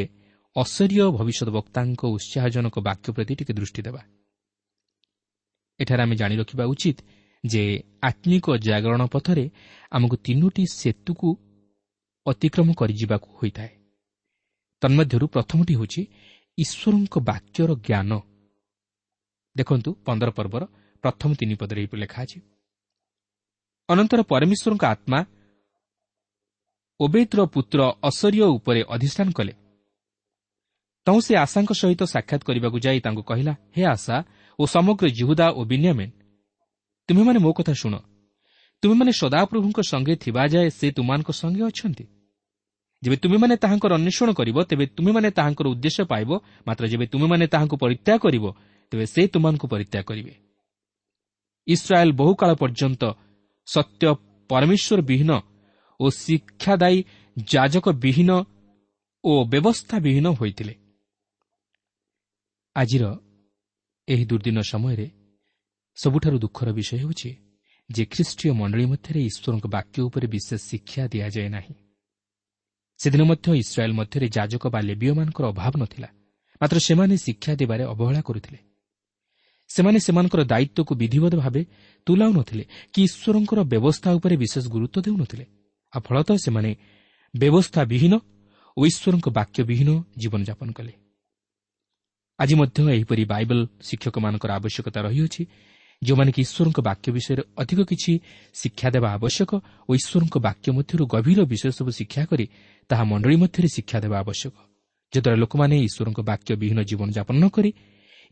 [0.55, 4.01] ଅସରୀୟ ଭବିଷ୍ୟତ ବକ୍ତାଙ୍କ ଉତ୍ସାହଜନକ ବାକ୍ୟ ପ୍ରତି ଟିକେ ଦୃଷ୍ଟି ଦେବା।
[5.79, 6.97] ଏଠାରେ ଆମେ ଜାଣି ରଖିବା ଉଚିତ
[7.43, 7.63] ଯେ
[8.03, 9.45] ଆତ୍ମିକ ଜାଗରଣ ପଥରେ
[9.91, 11.29] ଆମକୁ ତିନୋଟି ସେତୁକୁ
[12.25, 13.71] ଅତିକ୍ରମ କରିଯିବାକୁ ହୋଇଥାଏ।
[14.81, 16.01] ତନ୍ମଧ୍ୟରୁ ପ୍ରଥମଟି ହେଉଛି
[16.57, 18.11] ଈଶ୍ୱରଙ୍କ ବାକ୍ୟର ଜ୍ଞାନ।
[19.55, 20.63] ଦେଖନ୍ତୁ ପନ୍ଦର ପର୍ବର
[21.03, 22.39] ପ୍ରଥମ ତିନି ପଦରେ ଏହିପରି ଲେଖା ଅଛି।
[23.89, 25.19] ଅନନ୍ତର ପରମେଶ୍ୱରଙ୍କ ଆତ୍ମା
[26.99, 27.79] ଓ ଓବେଦର ପୁତ୍ର
[28.09, 29.53] ଅସରୀୟ ଉପରେ ଅଧିଷ୍ଠାନ କଲେ।
[31.07, 34.15] ତୁ ସେ ଆଶାଙ୍କ ସହିତ ସାକ୍ଷାତ କରିବାକୁ ଯାଇ ତାଙ୍କୁ କହିଲା ହେ ଆଶା
[34.59, 36.13] ଓ ସମଗ୍ର ଜିହୁଦା ଓ ବିନ୍ୟାମେନ୍
[37.09, 37.95] ତୁମେମାନେ ମୋ କଥା ଶୁଣ।
[38.83, 42.05] ତୁମେମାନେ ସଦାପ୍ରଭୁଙ୍କ ସଙ୍ଗେ ଥିବା ଯାଏ ସେ ତୁମମାନଙ୍କ ସଙ୍ଗେ ଅଛନ୍ତି।
[43.03, 46.29] ଯେବେ ତୁମେମାନେ ତାହାଙ୍କର ଅନ୍ୱେଷଣ କରିବ ତେବେ ତୁମେମାନେ ତାହାଙ୍କର ଉଦ୍ଦେଶ୍ୟ ପାଇବ
[46.67, 48.45] ମାତ୍ର ଯେବେ ତୁମେମାନେ ତାହାଙ୍କୁ ପରିତ୍ୟାଗ କରିବ
[48.93, 50.33] ତେବେ ସେ ତୁମମାନଙ୍କୁ ପରିତ୍ୟାଗ କରିବେ।
[51.67, 53.03] ଇସ୍ରାଏଲ୍ ବହୁକାଳ ପର୍ଯ୍ୟନ୍ତ
[53.67, 54.13] ସତ୍ୟ
[54.49, 55.31] ପରମେଶ୍ୱର ବିହୀନ
[55.99, 57.03] ଓ ଶିକ୍ଷାଦାୟୀ
[57.43, 58.31] ଯାଜକ ବିହୀନ
[59.23, 60.73] ଓ ବ୍ୟବସ୍ଥା ବିହୀନ ହୋଇଥିଲେ।
[62.75, 63.03] ଆଜିର
[64.07, 65.07] ଏହି ଦୁର୍ଦ୍ଦିନ ସମୟରେ
[65.95, 67.31] ସବୁଠାରୁ ଦୁଃଖର ବିଷୟ ହେଉଛି
[67.89, 71.73] ଯେ ଖ୍ରୀଷ୍ଟୀୟ ମଣ୍ଡଳୀ ମଧ୍ୟରେ ଈଶ୍ୱରଙ୍କ ବାକ୍ୟ ଉପରେ ବିଶେଷ ଶିକ୍ଷା ଦିଆଯାଏ ନାହିଁ।
[72.99, 76.09] ସେଦିନ ମଧ୍ୟ ଇସ୍ରାଏଲ୍ ମଧ୍ୟରେ ଯାଜକ ବା ଲେବିୟମାନଙ୍କର ଅଭାବ ନଥିଲା।
[76.61, 78.72] ମାତ୍ର ସେମାନେ ଶିକ୍ଷା ଦେବାରେ ଅବହେଳା କରୁଥିଲେ।
[79.73, 81.61] ସେମାନେ ସେମାନଙ୍କର ଦାୟିତ୍ୱକୁ ବିଧିବଦ୍ଧ ଭାବେ
[82.07, 82.63] ତୁଲାଉ ନଥିଲେ
[82.93, 85.45] କି ଈଶ୍ୱରଙ୍କର ବ୍ୟବସ୍ଥା ଉପରେ ବିଶେଷ ଗୁରୁତ୍ୱ ଦେଉନଥିଲେ।
[85.93, 86.71] ଆଉ ଫଳତଃ ସେମାନେ
[87.33, 88.13] ବ୍ୟବସ୍ଥା ବିହୀନ
[88.77, 89.89] ଓ ଈଶ୍ୱରଙ୍କ ବାକ୍ୟ ବିହୀନ
[90.21, 90.93] ଜୀବନଯାପନ କଲେ।
[92.39, 95.41] ଆଜି ମଧ୍ୟ ଏହିପରି ବାଇବଲ ଶିକ୍ଷକମାନଙ୍କର ଆବଶ୍ୟକତା ରହିଅଛି
[96.01, 98.11] ଯେଉଁମାନେ କି ଈଶ୍ୱରଙ୍କ ବାକ୍ୟ ବିଷୟରେ ଅଧିକ କିଛି
[98.53, 99.51] ଶିକ୍ଷା ଦେବା ଆବଶ୍ୟକ
[99.89, 102.45] ଓ ଈଶ୍ୱରଙ୍କ ବାକ୍ୟ ମଧ୍ୟରୁ ଗଭୀର ବିଷୟ ସବୁ ଶିକ୍ଷା କରି
[102.89, 104.55] ତାହା ମଣ୍ଡଳୀ ମଧ୍ୟରେ ଶିକ୍ଷା ଦେବା ଆବଶ୍ୟକ
[105.13, 107.71] ଯଦ୍ୱାରା ଲୋକମାନେ ଈଶ୍ୱରଙ୍କ ବାକ୍ୟ ବିହୀନ ଜୀବନଯାପନ ନ କରି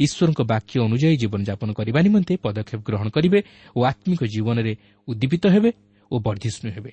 [0.05, 3.39] ଈଶ୍ୱରଙ୍କ ବାକ୍ୟ ଅନୁଯାୟୀ ଜୀବନଯାପନ କରିବା ନିମନ୍ତେ ପଦକ୍ଷେପ ଗ୍ରହଣ କରିବେ
[3.75, 4.73] ଓ ଆତ୍ମିକ ଜୀବନରେ
[5.07, 5.69] ଉଦ୍ଦୀପିତ ହେବେ
[6.11, 6.91] ଓ ବର୍ଦ୍ଧିଷ୍ଣୁ ହେବେ।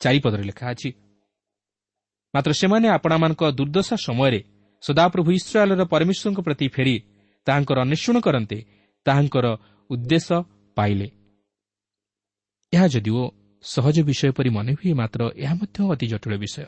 [0.00, 0.88] ଚାରିପଦରେ ଲେଖା ଅଛି
[2.34, 4.40] ମାତ୍ର ସେମାନେ ଆପଣମାନଙ୍କ ଦୁର୍ଦ୍ଦଶା ସମୟରେ
[4.82, 6.94] ସଦାପ୍ରଭୁ ଇସ୍ରାଏଲ୍ର ପରମେଶ୍ୱରଙ୍କ ପ୍ରତି ଫେରି
[7.46, 8.58] ତାହାଙ୍କର ଅନ୍ୱେଷଣ କରନ୍ତେ
[9.06, 9.46] ତାହାଙ୍କର
[9.90, 10.36] ଉଦ୍ଦେଶ୍ୟ
[10.76, 11.08] ପାଇଲେ।
[12.72, 13.22] ଏହା ଯଦିଓ
[13.64, 16.66] ସହଜ ବିଷୟ ପରି ମନେ ହୁଏ ମାତ୍ର ଏହା ମଧ୍ୟ ଅତି ଜଟିଳ ବିଷୟ।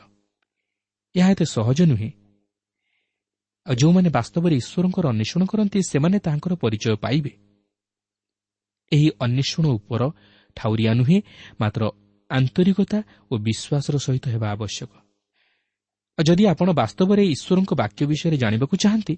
[1.15, 2.09] ଏହା ଏତେ ସହଜ ନୁହେଁ
[3.65, 7.31] ଆଉ ଯେଉଁମାନେ ବାସ୍ତବରେ ଈଶ୍ୱରଙ୍କର ଅନ୍ୱେଷଣ କରନ୍ତି ସେମାନେ ତାହାଙ୍କର ପରିଚୟ ପାଇବେ।
[8.91, 10.01] ଏହି ଅନ୍ୱେଷଣ ଉପର
[10.57, 11.17] ଠାଉରିଆ ନୁହେଁ
[11.59, 11.81] ମାତ୍ର
[12.29, 12.99] ଆନ୍ତରିକତା
[13.31, 14.91] ଓ ବିଶ୍ୱାସର ସହିତ ହେବା ଆବଶ୍ୟକ।
[16.17, 19.15] ଯଦି ଆପଣ ବାସ୍ତବରେ ଈଶ୍ୱରଙ୍କ ବାକ୍ୟ ବିଷୟରେ ଜାଣିବାକୁ ଚାହାନ୍ତି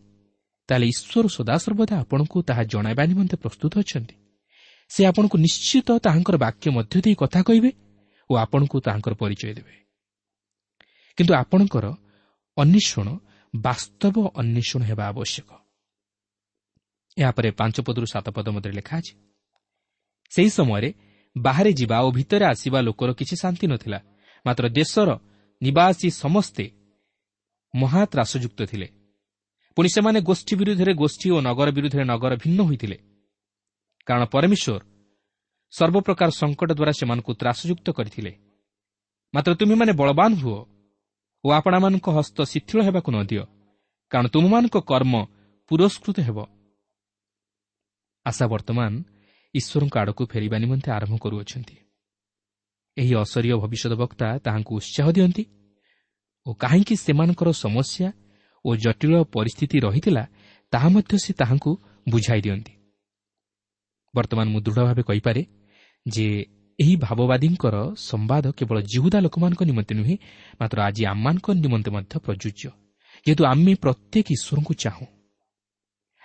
[0.69, 4.15] ତାହେଲେ ଈଶ୍ୱର ସଦାସର୍ବଦା ଆପଣଙ୍କୁ ତାହା ଜଣାଇବା ନିମନ୍ତେ ପ୍ରସ୍ତୁତ ଅଛନ୍ତି।
[4.91, 7.71] ସେ ଆପଣଙ୍କୁ ନିଶ୍ଚିତ ତାହାଙ୍କର ବାକ୍ୟ ମଧ୍ୟ ଦେଇ କଥା କହିବେ
[8.29, 9.73] ଓ ଆପଣଙ୍କୁ ତାହାଙ୍କର ପରିଚୟ ଦେବେ।
[11.17, 11.85] କିନ୍ତୁ ଆପଣଙ୍କର
[12.57, 13.07] ଅନ୍ୱେଷଣ
[13.53, 15.49] ବାସ୍ତବ ଅନ୍ୱେଷଣ ହେବା ଆବଶ୍ୟକ
[17.17, 19.13] ଏହାପରେ ପାଞ୍ଚ ପଦରୁ ସାତ ପଦ ମଧ୍ୟରେ ଲେଖା ଅଛି।
[20.31, 20.89] ସେହି ସମୟରେ
[21.37, 23.99] ବାହାରେ ଯିବା ଓ ଭିତରେ ଆସିବା ଲୋକର କିଛି ଶାନ୍ତି ନଥିଲା
[24.45, 25.09] ମାତ୍ର ଦେଶର
[25.61, 26.65] ନିବାସୀ ସମସ୍ତେ
[27.75, 28.87] ମହାତ୍ରାସଯୁକ୍ତ ଥିଲେ।
[29.75, 32.97] ପୁଣି ସେମାନେ ଗୋଷ୍ଠୀ ବିରୁଦ୍ଧରେ ଗୋଷ୍ଠୀ ଓ ନଗର ବିରୁଦ୍ଧରେ ନଗର ଭିନ୍ନ ହୋଇଥିଲେ।
[34.07, 34.81] କାରଣ ପରମେଶ୍ୱର
[35.73, 38.31] ସର୍ବପ୍ରକାର ସଙ୍କଟ ଦ୍ୱାରା ସେମାନଙ୍କୁ ତ୍ରାସଯୁକ୍ତ କରିଥିଲେ।
[39.33, 40.59] ମାତ୍ର ତୁମେମାନେ ବଳବାନ ହୁଅ
[41.47, 43.43] ଓ ଆପଣମାନଙ୍କ ହସ୍ତ ଶିଥିଳ ହେବାକୁ ନ ଦିଅ
[44.11, 45.13] କାରଣ ତୁମମାନଙ୍କ କର୍ମ
[45.71, 46.37] ପୁରସ୍କୃତ ହେବ।
[48.25, 48.91] ଆଶା ବର୍ତ୍ତମାନ
[49.53, 51.75] ଈଶ୍ୱରଙ୍କ ଆଡ଼କୁ ଫେରିବା ନିମନ୍ତେ ଆରମ୍ଭ କରୁଅଛନ୍ତି।
[52.97, 55.43] ଏହି ଅସରୀୟ ଭବିଷ୍ୟତ ବକ୍ତା ତାହାଙ୍କୁ ଉତ୍ସାହ ଦିଅନ୍ତି
[56.45, 58.07] ଓ କାହିଁକି ସେମାନଙ୍କର ସମସ୍ୟା
[58.65, 60.23] ଓ ଜଟିଳ ପରିସ୍ଥିତି ରହିଥିଲା
[60.73, 61.71] ତାହା ମଧ୍ୟ ସେ ତାହାଙ୍କୁ
[62.11, 62.73] ବୁଝାଇ ଦିଅନ୍ତି।
[64.13, 65.41] ବର୍ତ୍ତମାନ ମୁଁ ଦୃଢ଼ ଭାବେ କହିପାରେ
[66.05, 66.27] ଯେ
[66.79, 67.75] ଏହି ଭାବବାଦୀଙ୍କର
[68.09, 70.15] ସମ୍ବାଦ କେବଳ ଜିହୁଦା ଲୋକମାନଙ୍କ ନିମନ୍ତେ ନୁହେଁ
[70.61, 72.63] ମାତ୍ର ଆଜି ଆମମାନଙ୍କ ନିମନ୍ତେ ମଧ୍ୟ ପ୍ରଯୁଜ୍ୟ।
[73.25, 75.05] ଯେହେତୁ ଆମେ ପ୍ରତ୍ୟେକ ଈଶ୍ୱରଙ୍କୁ ଚାହୁଁ।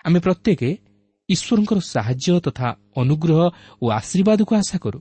[0.04, 0.60] ଆମେ ପ୍ରତ୍ୟେକ
[1.28, 2.68] ଈଶ୍ୱରଙ୍କର ସାହାଯ୍ୟ ତଥା
[3.00, 3.40] ଅନୁଗ୍ରହ
[3.82, 5.00] ଓ ଆଶୀର୍ବାଦକୁ ଆଶା କରୁ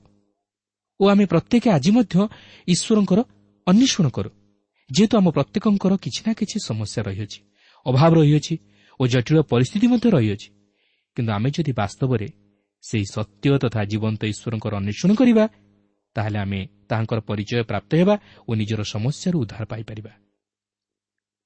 [0.99, 2.15] ଓ ଆମେ ପ୍ରତ୍ୟେକ ଆଜି ମଧ୍ୟ
[2.73, 3.19] ଈଶ୍ୱରଙ୍କର
[3.67, 4.29] ଅନ୍ୱେଷଣ କରୁ।
[4.89, 7.39] ଯେହେତୁ ଆମ ପ୍ରତ୍ୟେକଙ୍କର କିଛି ନା କିଛି ସମସ୍ୟା ରହିଅଛି
[7.85, 8.55] ଅଭାବ ରହିଅଛି
[8.99, 10.47] ଓ ଜଟିଳ ପରିସ୍ଥିତି ମଧ୍ୟ ରହିଅଛି।
[11.17, 12.27] କିନ୍ତୁ ଆମେ ଯଦି ବାସ୍ତବରେ
[12.83, 15.45] ସେହି ସତ୍ୟ ତଥା ଜୀବନ୍ତ ଈଶ୍ୱରଙ୍କର ଅନ୍ୱେଷଣ କରିବା
[16.15, 18.15] ତାହେଲେ ଆମେ ତାହାଙ୍କର ପରିଚୟ ପ୍ରାପ୍ତ ହେବା
[18.47, 20.11] ଓ ନିଜର ସମସ୍ୟାରୁ ଉଦ୍ଧାର ପାଇପାରିବା।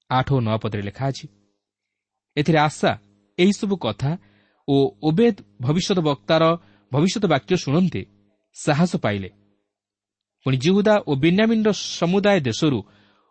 [0.09, 1.25] ଆଠ ଓ ନଅ ପଦରେ ଲେଖା ଅଛି
[2.37, 2.91] ଏଥିରେ ଆଶା
[3.37, 4.11] ଏହିସବୁ କଥା
[4.67, 6.43] ଓ ଓବେଦ ଭବିଷ୍ୟତ ବକ୍ତାର
[6.91, 8.01] ଭବିଷ୍ୟତ ବାକ୍ୟ ଶୁଣନ୍ତେ
[8.55, 9.29] ସାହସ ପାଇଲେ।
[10.45, 11.69] ପୁଣି ଜିହୁଦା ଓ ବିନ୍ୟାମିନ୍ର
[11.99, 12.79] ସମୁଦାୟ ଦେଶରୁ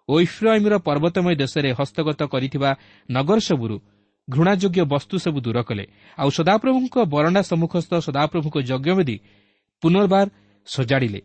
[0.08, 2.70] ଓ ଇଫ୍ରାଇମ୍ର ପର୍ବତମୟ ଦେଶରେ ହସ୍ତଗତ କରିଥିବା
[3.08, 3.76] ନଗର ସବୁରୁ
[4.28, 5.84] ଘୃଣାଯୋଗ୍ୟ ବସ୍ତୁ ସବୁ ଦୂର କଲେ।
[6.18, 9.16] ଆଉ ସଦାପ୍ରଭୁଙ୍କ ବରଣ୍ଡା ସମ୍ମୁଖସ୍ଥ ସଦାପ୍ରଭୁଙ୍କ ଯଜ୍ଞବେଦୀ
[9.82, 10.26] ପୁନର୍ବାର
[10.66, 11.20] ସଜାଡ଼ିଲେ।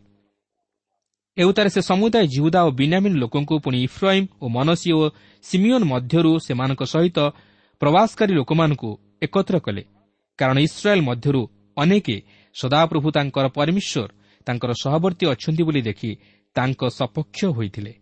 [1.36, 5.00] ଏଉତାରେ ସେ ସମୁଦାୟ ଜିହୁଦା ଓ ବିନାମିନ୍ ଲୋକଙ୍କୁ ପୁଣି ଇଫ୍ରାଇମ୍ ଓ ମନସି ଓ
[5.44, 7.18] ସିମିଓନ୍ ମଧ୍ୟରୁ ସେମାନଙ୍କ ସହିତ
[7.80, 8.90] ପ୍ରବାସକାରୀ ଲୋକମାନଙ୍କୁ
[9.22, 9.82] ଏକତ୍ର କଲେ।
[10.38, 11.42] କାରଣ ଇସ୍ରାଏଲ୍ ମଧ୍ୟରୁ
[11.76, 12.06] ଅନେକ
[12.54, 14.10] ସଦାପ୍ରଭୁ ତାଙ୍କର ପରମେଶ୍ୱର
[14.46, 16.10] ତାଙ୍କର ସହବର୍ତ୍ତୀ ଅଛନ୍ତି ବୋଲି ଦେଖି
[16.56, 17.92] ତାଙ୍କ ସପକ୍ଷ ହୋଇଥିଲେ।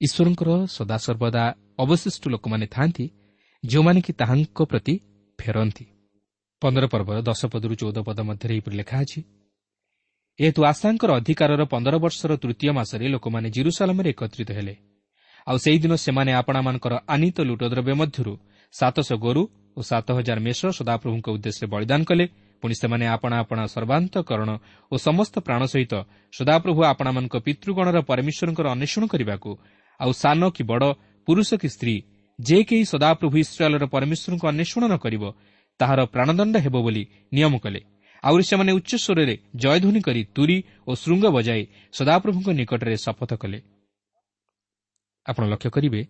[0.00, 1.44] ଈଶ୍ୱରଙ୍କର ସଦାସର୍ବଦା
[1.78, 3.04] ଅବଶିଷ୍ଟ ଲୋକମାନେ ଥାନ୍ତି
[3.64, 4.94] ଯେଉଁମାନେ କି ତାହାଙ୍କ ପ୍ରତି
[5.38, 5.84] ଫେରନ୍ତି।
[6.62, 9.20] ପନ୍ଦର ପର୍ବର ଦଶ ପଦରୁ ଚଉଦ ପଦ ମଧ୍ୟରେ ଏହିପରି ଲେଖା ଅଛି
[10.38, 14.74] ଏହେତୁ ଆଶାଙ୍କର ଅଧିକାରର ପନ୍ଦର ବର୍ଷର ତୃତୀୟ ମାସରେ ଲୋକମାନେ ଜିରୁସାଲାମରେ ଏକତ୍ରିତ ହେଲେ।
[15.46, 18.32] ଆଉ ସେହିଦିନ ସେମାନେ ଆପଣାମାନଙ୍କର ଆନିତ ଲୁଟଦ୍ରବ୍ୟ ମଧ୍ୟରୁ
[18.74, 19.42] ସାତଶହ ଗୋରୁ
[19.76, 22.24] ଓ ସାତ ହଜାର ମେଷ ସଦାପ୍ରଭୁଙ୍କ ଉଦ୍ଦେଶ୍ୟରେ ବଳିଦାନ କଲେ।
[22.62, 24.50] ପୁଣି ସେମାନେ ଆପଣା ଆପଣା ସର୍ବାନ୍ତକରଣ
[24.92, 25.94] ଓ ସମସ୍ତ ପ୍ରାଣ ସହିତ
[26.36, 29.50] ସଦାପ୍ରଭୁ ଆପଣମାନଙ୍କ ପିତୃଗଣର ପରମେଶ୍ୱରଙ୍କର ଅନ୍ୱେଷଣ କରିବାକୁ
[30.00, 30.84] ଆଉ ସାନ କି ବଡ଼
[31.28, 31.94] ପୁରୁଷ କି ସ୍ତ୍ରୀ
[32.46, 35.24] ଯେ କେହି ସଦାପ୍ରଭୁ ଇସ୍ରାଏଲ୍ର ପରମେଶ୍ୱରଙ୍କୁ ଅନ୍ୱେଷଣ ନ କରିବ
[35.80, 37.80] ତାହାର ପ୍ରାଣଦଣ୍ଡ ହେବ ବୋଲି ନିୟମ କଲେ।
[38.24, 43.58] ଆହୁରି ସେମାନେ ଉଚ୍ଚସ୍ୱରରେ ଜୟଧ୍ୱନି କରି ତୁରି ଓ ଶୃଙ୍ଗ ବଜାଇ ସଦାପ୍ରଭୁଙ୍କ ନିକଟରେ ଶପଥ କଲେ।
[45.26, 46.00] ଆପଣ ଲକ୍ଷ୍ୟ କରିବେ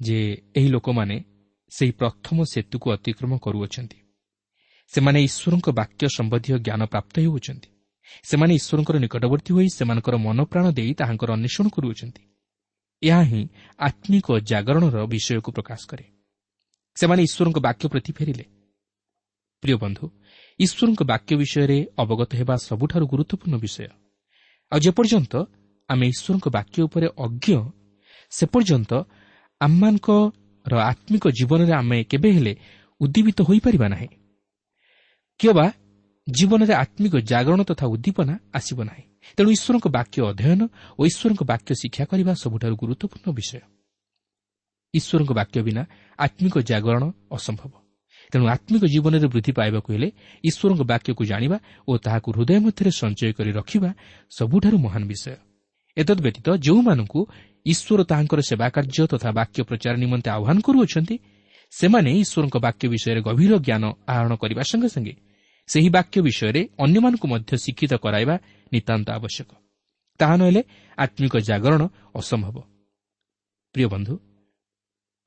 [0.00, 0.18] ଯେ
[0.56, 1.16] ଏହି ଲୋକମାନେ
[1.72, 3.98] ସେହି ପ୍ରଥମ ସେତୁକୁ ଅତିକ୍ରମ କରୁଅଛନ୍ତି।
[4.92, 7.68] ସେମାନେ ଈଶ୍ୱରଙ୍କ ବାକ୍ୟ ସମ୍ବନ୍ଧୀୟ ଜ୍ଞାନ ପ୍ରାପ୍ତ ହେଉଅଛନ୍ତି।
[8.22, 12.22] ସେମାନେ ଈଶ୍ୱରଙ୍କର ନିକଟବର୍ତ୍ତୀ ହୋଇ ସେମାନଙ୍କର ମନପ୍ରାଣ ଦେଇ ତାହାଙ୍କର ଅନ୍ୱେଷଣ କରୁଅଛନ୍ତି।
[13.02, 13.42] ଏହା ହିଁ
[13.78, 16.04] ଆତ୍ମିକ ଜାଗରଣର ବିଷୟକୁ ପ୍ରକାଶ କରେ।
[16.96, 18.44] ସେମାନେ ଈଶ୍ୱରଙ୍କ ବାକ୍ୟ ପ୍ରତି ଫେରିଲେ।
[19.62, 20.04] ପ୍ରିୟ ବନ୍ଧୁ
[20.60, 23.88] ଈଶ୍ୱରଙ୍କ ବାକ୍ୟ ବିଷୟରେ ଅବଗତ ହେବା ସବୁଠାରୁ ଗୁରୁତ୍ୱପୂର୍ଣ୍ଣ ବିଷୟ।
[24.72, 25.34] ଆଉ ଯେପର୍ଯ୍ୟନ୍ତ
[25.88, 27.70] ଆମେ ଈଶ୍ୱରଙ୍କ ବାକ୍ୟ ଉପରେ ଅଜ୍ଞ
[28.30, 28.92] ସେ ପର୍ଯ୍ୟନ୍ତ
[29.60, 32.54] ଆମମାନଙ୍କର ଆତ୍ମିକ ଜୀବନରେ ଆମେ କେବେ ହେଲେ
[33.00, 34.08] ଉଦ୍ଦୀପିତ ହୋଇପାରିବା ନାହିଁ।
[35.38, 35.66] କିମ୍ବା
[36.28, 40.60] ଜୀବନରେ ଆତ୍ମିକ ଜାଗରଣ ତଥା ଉଦ୍ଦୀପନା ଆସିବ ନାହିଁ। ତେଣୁ ଈଶ୍ୱରଙ୍କ ବାକ୍ୟ ଅଧ୍ୟୟନ
[40.98, 43.60] ଓ ଈଶ୍ୱରଙ୍କ ବାକ୍ୟ ଶିକ୍ଷା କରିବା ସବୁଠାରୁ ଗୁରୁତ୍ୱପୂର୍ଣ୍ଣ ବିଷୟ।
[44.94, 45.82] ଈଶ୍ୱରଙ୍କ ବାକ୍ୟ ବିନା
[46.18, 47.72] ଆତ୍ମିକ ଜାଗରଣ ଅସମ୍ଭବ।
[48.32, 50.08] ତେଣୁ ଆତ୍ମିକ ଜୀବନରେ ବୃଦ୍ଧି ପାଇବାକୁ ହେଲେ
[50.44, 53.90] ଈଶ୍ୱରଙ୍କ ବାକ୍ୟକୁ ଜାଣିବା ଓ ତାହାକୁ ହୃଦୟ ମଧ୍ୟରେ ସଞ୍ଚୟ କରି ରଖିବା
[54.38, 55.34] ସବୁଠାରୁ ମହାନ ବିଷୟ।
[55.96, 57.20] ଏତଦ୍ ବ୍ୟତୀତ ଯେଉଁମାନଙ୍କୁ
[57.66, 61.16] ଈଶ୍ୱର ତାହାଙ୍କର ସେବା କାର୍ଯ୍ୟ ତଥା ବାକ୍ୟ ପ୍ରଚାର ନିମନ୍ତେ ଆହ୍ୱାନ କରୁଅଛନ୍ତି
[61.72, 65.14] ସେମାନେ ଈଶ୍ୱରଙ୍କ ବାକ୍ୟ ବିଷୟରେ ଗଭୀର ଜ୍ଞାନ ଆହରଣ କରିବା ସଙ୍ଗେ ସଙ୍ଗେ
[65.68, 68.34] ସେହି ବାକ୍ୟ ବିଷୟରେ ଅନ୍ୟମାନଙ୍କୁ ମଧ୍ୟ ଶିକ୍ଷିତ କରାଇବା
[68.72, 69.50] ନିତାନ୍ତ ଆବଶ୍ୟକ।
[70.20, 70.62] ତାହା ନହେଲେ
[70.98, 71.82] ଆତ୍ମିକ ଜାଗରଣ
[72.20, 72.56] ଅସମ୍ଭବ।
[73.74, 74.14] ପ୍ରିୟ ବନ୍ଧୁ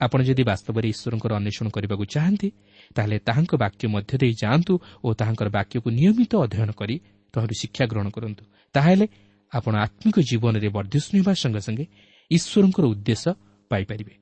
[0.02, 2.48] ଆପଣ ଯଦି ବାସ୍ତବରେ ଈଶ୍ୱରଙ୍କର ଅନ୍ୱେଷଣ କରିବାକୁ ଚାହାନ୍ତି
[2.96, 4.74] ତାହେଲେ ତାହାଙ୍କ ବାକ୍ୟ ମଧ୍ୟ ଦେଇ ଯାଆନ୍ତୁ
[5.06, 6.96] ଓ ତାହାଙ୍କର ବାକ୍ୟକୁ ନିୟମିତ ଅଧ୍ୟୟନ କରି
[7.34, 8.44] ତହିଁରୁ ଶିକ୍ଷା ଗ୍ରହଣ କରନ୍ତୁ।
[8.76, 9.06] ତାହେଲେ
[9.54, 11.86] ଆପଣ ଆତ୍ମିକ ଜୀବନରେ ବର୍ଦ୍ଧିଷ୍ଣୁ ହେବା ସଙ୍ଗେ ସଙ୍ଗେ
[12.32, 13.32] ଈଶ୍ୱରଙ୍କର ଉଦ୍ଦେଶ୍ୟ
[13.72, 14.14] ପାଇପାରିବେ।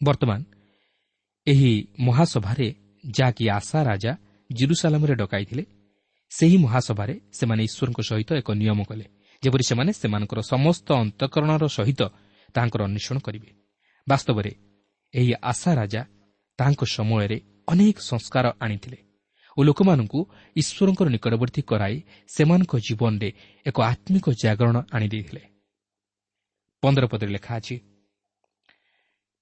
[0.00, 0.40] ବର୍ତ୍ତମାନ
[1.46, 1.72] ଏହି
[2.06, 2.68] ମହାସଭାରେ
[3.04, 4.12] ଯାହାକି ଆଶା ରାଜା
[4.50, 5.64] ଜିରୁସାଲାମରେ ଡକାଇଥିଲେ
[6.32, 9.06] ସେହି ମହାସଭାରେ ସେମାନେ ଈଶ୍ୱରଙ୍କ ସହିତ ଏକ ନିୟମ କଲେ
[9.42, 12.00] ଯେପରି ସେମାନେ ସେମାନଙ୍କର ସମସ୍ତ ଅନ୍ତଃକରଣର ସହିତ
[12.54, 13.50] ତାହାଙ୍କର ଅନ୍ୱେଷଣ କରିବେ।
[14.06, 14.52] ବାସ୍ତବରେ
[15.14, 16.02] ଏହି ଆଶା ରାଜା
[16.58, 17.36] ତାହାଙ୍କ ସମୟରେ
[17.68, 18.98] ଅନେକ ସଂସ୍କାର ଆଣିଥିଲେ
[19.56, 20.20] ଓ ଲୋକମାନଙ୍କୁ
[20.56, 21.96] ଈଶ୍ୱରଙ୍କର ନିକଟବର୍ତ୍ତୀ କରାଇ
[22.34, 23.28] ସେମାନଙ୍କ ଜୀବନରେ
[23.66, 25.42] ଏକ ଆତ୍ମିକ ଜାଗରଣ ଆଣିଦେଇଥିଲେ
[26.82, 27.76] ପନ୍ଦର ପଦରେ ଲେଖା ଅଛି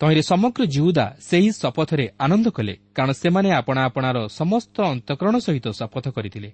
[0.01, 6.07] ତହିଁରେ ସମଗ୍ର ଜିଉଦା ସେହି ଶପଥରେ ଆନନ୍ଦ କଲେ କାରଣ ସେମାନେ ଆପଣା ଆପଣାର ସମସ୍ତ ଅନ୍ତଃକରଣ ସହିତ ଶପଥ
[6.17, 6.51] କରିଥିଲେ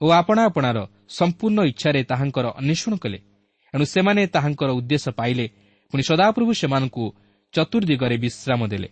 [0.00, 3.18] ଓ ଆପଣା ଆପଣାର ସମ୍ପୂର୍ଣ୍ଣ ଇଚ୍ଛାରେ ତାହାଙ୍କର ଅନ୍ୱେଷଣ କଲେ।
[3.74, 5.44] ଏଣୁ ସେମାନେ ତାହାଙ୍କର ଉଦ୍ଦେଶ୍ୟ ପାଇଲେ
[5.92, 7.04] ପୁଣି ସଦାପ୍ରଭୁ ସେମାନଙ୍କୁ
[7.54, 8.88] ଚତୁର୍ଦିଗରେ ବିଶ୍ରାମ ଦେଲେ।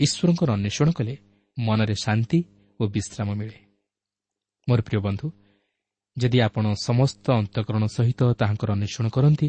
[0.00, 1.14] ଈଶ୍ୱରଙ୍କର ଅନ୍ୱେଷଣ କଲେ
[1.56, 2.38] ମନରେ ଶାନ୍ତି
[2.80, 3.58] ଓ ବିଶ୍ରାମ ମିଳେ।
[4.68, 5.26] ମୋର ପ୍ରିୟ ବନ୍ଧୁ
[6.16, 9.48] ଯଦି ଆପଣ ସମସ୍ତ ଅନ୍ତଃକରଣ ସହିତ ତାହାଙ୍କର ଅନ୍ୱେଷଣ କରନ୍ତି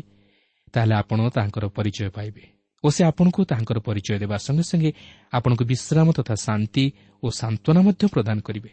[0.74, 4.92] ତାହେଲେ ଆପଣ ତାହାଙ୍କର ପରିଚୟ ପାଇବେ। ଓ ସେ ଆପଣଙ୍କୁ ତାହାଙ୍କର ପରିଚୟ ଦେବା ସଙ୍ଗେ ସଙ୍ଗେ
[5.34, 6.86] ଆପଣଙ୍କୁ ବିଶ୍ରାମ ତଥା ଶାନ୍ତି
[7.24, 8.70] ଓ ସାନ୍ତ୍ୱନା ମଧ୍ୟ ପ୍ରଦାନ କରିବେ।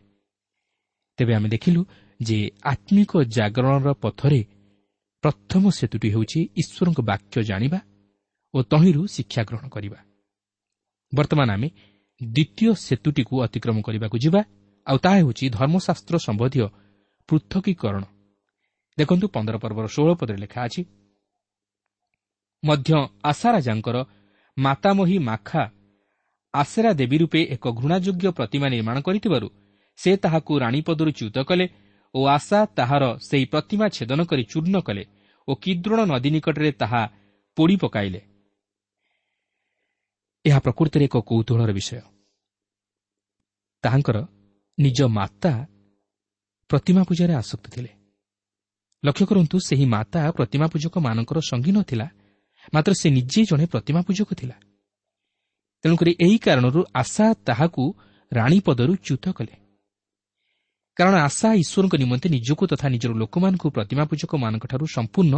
[1.19, 1.81] ତେବେ ଆମେ ଦେଖିଲୁ
[2.21, 2.39] ଯେ
[2.73, 4.41] ଆତ୍ମିକ ଜାଗରଣର ପଥରେ
[5.25, 7.79] ପ୍ରଥମ ସେତୁଟି ହେଉଛି ଈଶ୍ୱରଙ୍କ ବାକ୍ୟ ଜାଣିବା
[8.55, 9.99] ଓ ତହିଁରୁ ଶିକ୍ଷା ଗ୍ରହଣ କରିବା।
[11.13, 11.69] ବର୍ତ୍ତମାନ ଆମେ
[12.21, 14.41] ଦ୍ୱିତୀୟ ସେତୁଟିକୁ ଅତିକ୍ରମ କରିବାକୁ ଯିବା
[14.87, 16.67] ଆଉ ତାହା ହେଉଛି ଧର୍ମଶାସ୍ତ୍ର ସମ୍ବନ୍ଧୀୟ
[17.29, 18.05] ପୃଥକୀକରଣ।
[18.99, 20.81] ଦେଖନ୍ତୁ ପନ୍ଦର ପର୍ବର ଷୋହଳ ପଦରେ ଲେଖା ଅଛି
[22.65, 22.91] ମଧ୍ୟ
[23.25, 23.97] ଆଶା ରାଜାଙ୍କର
[24.57, 25.63] ମାତାମହୀ ମାଖା
[26.55, 29.49] ଆଶେରା ଦେବୀ ରୂପେ ଏକ ଘୃଣାଯୋଗ୍ୟ ପ୍ରତିମା ନିର୍ମାଣ କରିଥିବାରୁ
[29.99, 31.67] ସେ ତାହାକୁ ରାଣୀପଦରୁ ଚ୍ୟୁତ କଲେ
[32.15, 35.05] ଓ ଆଶା ତାହାର ସେହି ପ୍ରତିମା ଛେଦନ କରି ଚୂର୍ଣ୍ଣ କଲେ
[35.49, 37.03] ଓ କିଦ୍ରୋଣ ନଦୀ ନିକଟରେ ତାହା
[37.57, 38.21] ପୋଡ଼ି ପକାଇଲେ।
[40.45, 42.01] ଏହା ପ୍ରକୃତିରେ ଏକ କୌତୁହଳର ବିଷୟ।
[43.85, 44.17] ତାହାଙ୍କର
[44.79, 45.53] ନିଜ ମାତା
[46.71, 47.91] ପ୍ରତିମା ପୂଜାରେ ଆସକ୍ତ ଥିଲେ।
[49.03, 52.07] ଲକ୍ଷ୍ୟ କରନ୍ତୁ ସେହି ମାତା ପ୍ରତିମା ପୂଜକମାନଙ୍କର ସଙ୍ଗୀ ନଥିଲା
[52.75, 54.57] ମାତ୍ର ସେ ନିଜେ ଜଣେ ପ୍ରତିମା ପୂଜକ ଥିଲା।
[55.85, 57.85] ତେଣୁକରି ଏହି କାରଣରୁ ଆଶା ତାହାକୁ
[58.33, 59.55] ରାଣୀ ପଦରୁ ଚ୍ୟୁତ କଲେ।
[60.97, 65.35] କାରଣ ଆଶା ଈଶ୍ୱରଙ୍କ ନିମନ୍ତେ ନିଜକୁ ତଥା ନିଜର ଲୋକମାନଙ୍କୁ ପ୍ରତିମା ପୂଜକମାନଙ୍କଠାରୁ ସମ୍ପୂର୍ଣ୍ଣ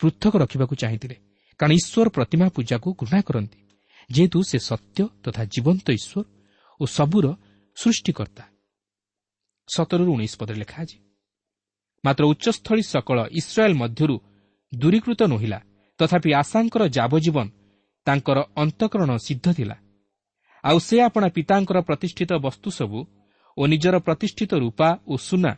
[0.00, 1.16] ପୃଥକ ରଖିବାକୁ ଚାହିଁଥିଲେ।
[1.60, 3.58] କାରଣ ଈଶ୍ୱର ପ୍ରତିମା ପୂଜାକୁ ଘୃଣା କରନ୍ତି।
[4.10, 6.24] ଯେହେତୁ ସେ ସତ୍ୟ ତଥା ଜୀବନ୍ତ ଈଶ୍ୱର
[6.80, 7.26] ଓ ସବୁର
[7.76, 8.44] ସୃଷ୍ଟିକର୍ତ୍ତା।
[9.68, 10.98] ସତରରୁ ଉଣେଇଶ ପଦରେ ଲେଖା ଅଛି
[12.04, 14.16] ମାତ୍ର ଉଚ୍ଚସ୍ଥଳୀ ସକଳ ଇସ୍ରାଏଲ୍ ମଧ୍ୟରୁ
[14.74, 15.58] ଦୂରୀକୃତ ନୋହିଲା।
[16.02, 17.46] ତଥାପି ଆଶାଙ୍କର ଯାବଜୀବନ
[18.06, 19.76] ତାଙ୍କର ଅନ୍ତଃକରଣ ସିଦ୍ଧ ଥିଲା।
[20.64, 22.98] ଆଉ ସେ ଆପଣା ପିତାଙ୍କର ପ୍ରତିଷ୍ଠିତ ବସ୍ତୁ ସବୁ
[23.56, 25.52] ଓ ନିଜର ପ୍ରତିଷ୍ଠିତ ରୂପା ଓ ସୁନା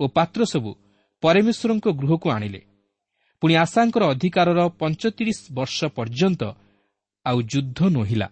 [0.00, 0.70] ଓ ପାତ୍ର ସବୁ
[1.22, 2.60] ପରମେଶ୍ୱରଙ୍କ ଗୃହକୁ ଆଣିଲେ।
[3.42, 6.42] ପୁଣି ଆଶାଙ୍କର ଅଧିକାରର ପଞ୍ଚତିରିଶ ବର୍ଷ ପର୍ଯ୍ୟନ୍ତ
[7.26, 8.28] ଆଉ ଯୁଦ୍ଧ ନୋହିଲା।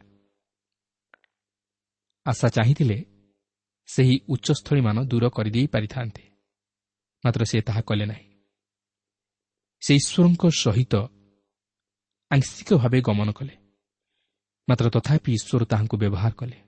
[2.27, 2.99] ଆଶା ଚାହିଁଥିଲେ
[3.89, 6.23] ସେହି ଉଚ୍ଚସ୍ଥଳୀମାନ ଦୂର କରିଦେଇ ପାରିଥାନ୍ତେ।
[7.25, 8.27] ମାତ୍ର ସେ ତାହା କଲେ ନାହିଁ।
[9.83, 10.95] ସେ ଈଶ୍ୱରଙ୍କ ସହିତ
[12.31, 13.55] ଆଂଶିକ ଭାବେ ଗମନ କଲେ
[14.69, 16.59] ମାତ୍ର ତଥାପି ଈଶ୍ୱର ତାହାଙ୍କୁ ବ୍ୟବହାର କଲେ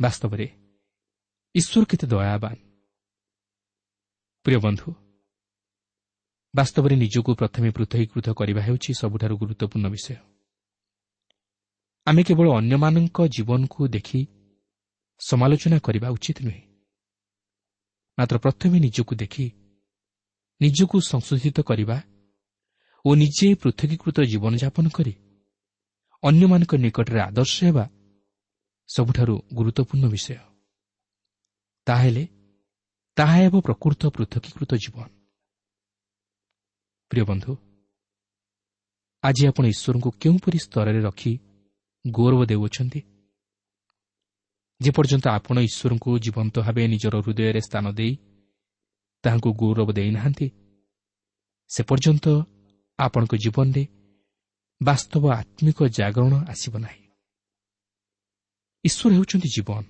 [0.00, 0.46] ବାସ୍ତବରେ
[1.54, 2.56] ଈଶ୍ୱର କେତେ ଦୟାବାନ
[4.46, 4.88] ପ୍ରିୟ ବନ୍ଧୁ
[6.54, 10.16] ବାସ୍ତବରେ ନିଜକୁ ପ୍ରଥମେ ପୃଥକୀକୃତ କରିବା ହେଉଛି ସବୁଠାରୁ ଗୁରୁତ୍ୱପୂର୍ଣ୍ଣ ବିଷୟ
[12.06, 14.20] ଆମେ କେବଳ ଅନ୍ୟମାନଙ୍କ ଜୀବନକୁ ଦେଖି
[15.20, 16.62] ସମାଲୋଚନା କରିବା ଉଚିତ ନୁହେଁ
[18.18, 19.46] ମାତ୍ର ପ୍ରଥମେ ନିଜକୁ ଦେଖି
[20.60, 21.96] ନିଜକୁ ସଂଶୋଧିତ କରିବା
[23.04, 25.12] ଓ ନିଜେ ପୃଥକୀକୃତ ଜୀବନଯାପନ କରି
[26.22, 27.84] ଅନ୍ୟମାନଙ୍କ ନିକଟରେ ଆଦର୍ଶ ହେବା
[28.88, 30.36] ସବୁଠାରୁ ଗୁରୁତ୍ୱପୂର୍ଣ୍ଣ ବିଷୟ।
[31.86, 32.24] ତାହେଲେ
[33.16, 35.06] ତାହା ହେବ ପ୍ରକୃତ ପୃଥକୀକୃତ ଜୀବନ।
[37.10, 37.52] ପ୍ରିୟ ବନ୍ଧୁ
[39.22, 41.32] ଆଜି ଆପଣ ଈଶ୍ୱରଙ୍କୁ କେଉଁପରି ସ୍ତରରେ ରଖି
[42.04, 43.00] ଗୌରବ ଦେଉଅଛନ୍ତି?
[44.80, 48.12] ଯେପର୍ଯ୍ୟନ୍ତ ଆପଣ ଈଶ୍ୱରଙ୍କୁ ଜୀବନ୍ତ ଭାବେ ନିଜର ହୃଦୟରେ ସ୍ଥାନ ଦେଇ
[49.24, 50.46] ତାହାଙ୍କୁ ଗୌରବ ଦେଇନାହାନ୍ତି
[51.70, 52.26] ସେ ପର୍ଯ୍ୟନ୍ତ
[52.98, 53.86] ଆପଣଙ୍କ ଜୀବନରେ
[54.82, 57.04] ବାସ୍ତବ ଆତ୍ମିକ ଜାଗରଣ ଆସିବ ନାହିଁ।
[58.84, 59.84] ଈଶ୍ୱର ହେଉଛନ୍ତି ଜୀବନ।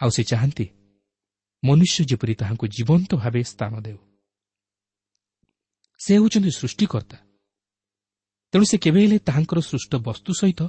[0.00, 0.66] ଆଉ ସେ ଚାହାନ୍ତି
[1.64, 3.98] ମନୁଷ୍ୟ ଯେପରି ତାହାଙ୍କୁ ଜୀବନ୍ତ ଭାବେ ସ୍ଥାନ ଦେଉ।
[5.98, 7.16] ସେ ହେଉଛନ୍ତି ସୃଷ୍ଟିକର୍ତ୍ତା।
[8.52, 10.62] ତେଣୁ ସେ କେବେ ହେଲେ ତାହାଙ୍କର ସୃଷ୍ଟ ବସ୍ତୁ ସହିତ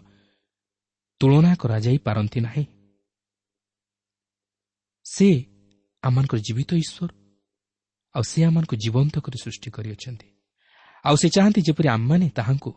[1.19, 2.65] ତୁଳନା କରାଯାଇପାରନ୍ତି ନାହିଁ।
[5.05, 5.27] ସେ
[6.03, 7.09] ଆମମାନଙ୍କର ଜୀବିତ ଈଶ୍ୱର
[8.15, 10.34] ଆଉ ସେ ଆମମାନଙ୍କୁ ଜୀବନ୍ତ କରି ସୃଷ୍ଟି କରିଅଛନ୍ତି।
[11.05, 12.71] ଆଉ ସେ ଚାହାନ୍ତି ଯେପରି ଆମମାନେ ତାହାଙ୍କୁ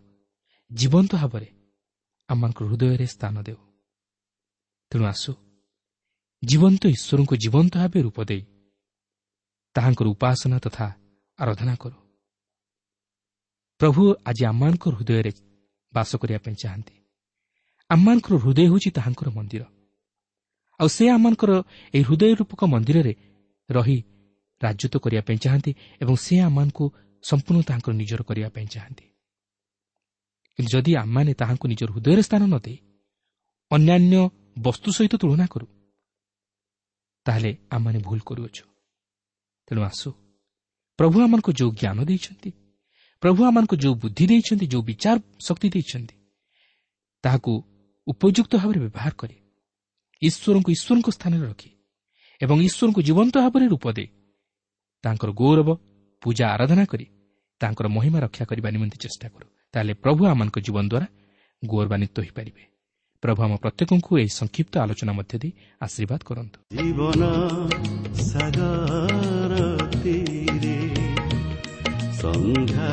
[0.71, 1.49] ଜୀବନ୍ତ ଭାବରେ
[2.29, 3.61] ଆମମାନଙ୍କ ହୃଦୟରେ ସ୍ଥାନ ଦେଉ।
[4.91, 5.33] ତେଣୁ ଆସୁ
[6.43, 8.43] ଜୀବନ୍ତ ଈଶ୍ୱରଙ୍କୁ ଜୀବନ୍ତ ଭାବେ ରୂପ ଦେଇ
[9.75, 10.87] ତାହାଙ୍କର ଉପାସନା ତଥା
[11.38, 11.99] ଆରାଧନା କରୁ।
[13.81, 15.33] ପ୍ରଭୁ ଆଜି ଆମମାନଙ୍କର ହୃଦୟରେ
[15.95, 16.95] ବାସ କରିବା ପାଇଁ ଚାହାନ୍ତି।
[17.91, 19.62] ଆମମାନଙ୍କର ହୃଦୟ ହେଉଛି ତାହାଙ୍କର ମନ୍ଦିର।
[20.81, 21.51] ଆଉ ସେ ଆମମାନଙ୍କର
[21.95, 23.12] ଏହି ହୃଦୟ ରୂପକ ମନ୍ଦିରରେ
[23.71, 23.99] ରହି
[24.61, 26.85] ରାଜତ୍ୱ କରିବା ପାଇଁ ଚାହାନ୍ତି ଏବଂ ସେ ଆମମାନଙ୍କୁ
[27.24, 29.07] ସମ୍ପୂର୍ଣ୍ଣ ତାହାଙ୍କର ନିଜର କରିବା ପାଇଁ ଚାହାନ୍ତି।
[30.59, 32.78] କିନ୍ତୁ ଯଦି ଆମମାନେ ତାହାଙ୍କୁ ନିଜର ହୃଦୟରେ ସ୍ଥାନ ନ ଦେଇ
[33.70, 34.20] ଅନ୍ୟାନ୍ୟ
[34.64, 35.66] ବସ୍ତୁ ସହିତ ତୁଳନା କରୁ
[37.26, 38.64] ତାହେଲେ ଆମମାନେ ଭୁଲ କରୁଅଛୁ।
[39.68, 40.09] ତେଣୁ ଆସୁ
[40.98, 42.50] ପ୍ରଭୁ ଆମମାନଙ୍କୁ ଯେଉଁ ଜ୍ଞାନ ଦେଇଛନ୍ତି
[43.22, 46.16] ପ୍ରଭୁ ଆମମାନଙ୍କୁ ଯେଉଁ ବୁଦ୍ଧି ଦେଇଛନ୍ତି ଯେଉଁ ବିଚାର ଶକ୍ତି ଦେଇଛନ୍ତି
[47.24, 47.52] ତାହାକୁ
[48.07, 49.37] ଉପଯୁକ୍ତ ଭାବରେ ବ୍ୟବହାର କରି
[50.22, 51.70] ଈଶ୍ୱରଙ୍କୁ ଈଶ୍ୱରଙ୍କ ସ୍ଥାନରେ ରଖି
[52.40, 54.09] ଏବଂ ଈଶ୍ୱରଙ୍କୁ ଜୀବନ୍ତ ଭାବରେ ରୂପ ଦେଇ
[55.04, 55.68] ତାଙ୍କର ଗୌରବ
[56.22, 57.07] ପୂଜା ଆରାଧନା କରି
[57.61, 61.07] ତାଙ୍କର ମହିମା ରକ୍ଷା କରିବା ନିମନ୍ତେ ଚେଷ୍ଟା କରୁ। ତାହେଲେ ପ୍ରଭୁ ଆମମାନଙ୍କ ଜୀବନ ଦ୍ୱାରା
[61.62, 62.62] ଗୌରବାନ୍ୱିତ ହୋଇପାରିବେ।
[63.22, 65.52] ପ୍ରଭୁ ଆମ ପ୍ରତ୍ୟେକଙ୍କୁ ଏହି ସଂକ୍ଷିପ୍ତ ଆଲୋଚନା ମଧ୍ୟ ଦେଇ
[65.83, 67.22] ଆଶୀର୍ବାଦ କରନ୍ତୁ। ଜୀବନ
[68.31, 69.52] ସାଗର
[70.02, 70.78] ତୀରେ
[72.20, 72.90] ସନ୍ଧ୍ୟା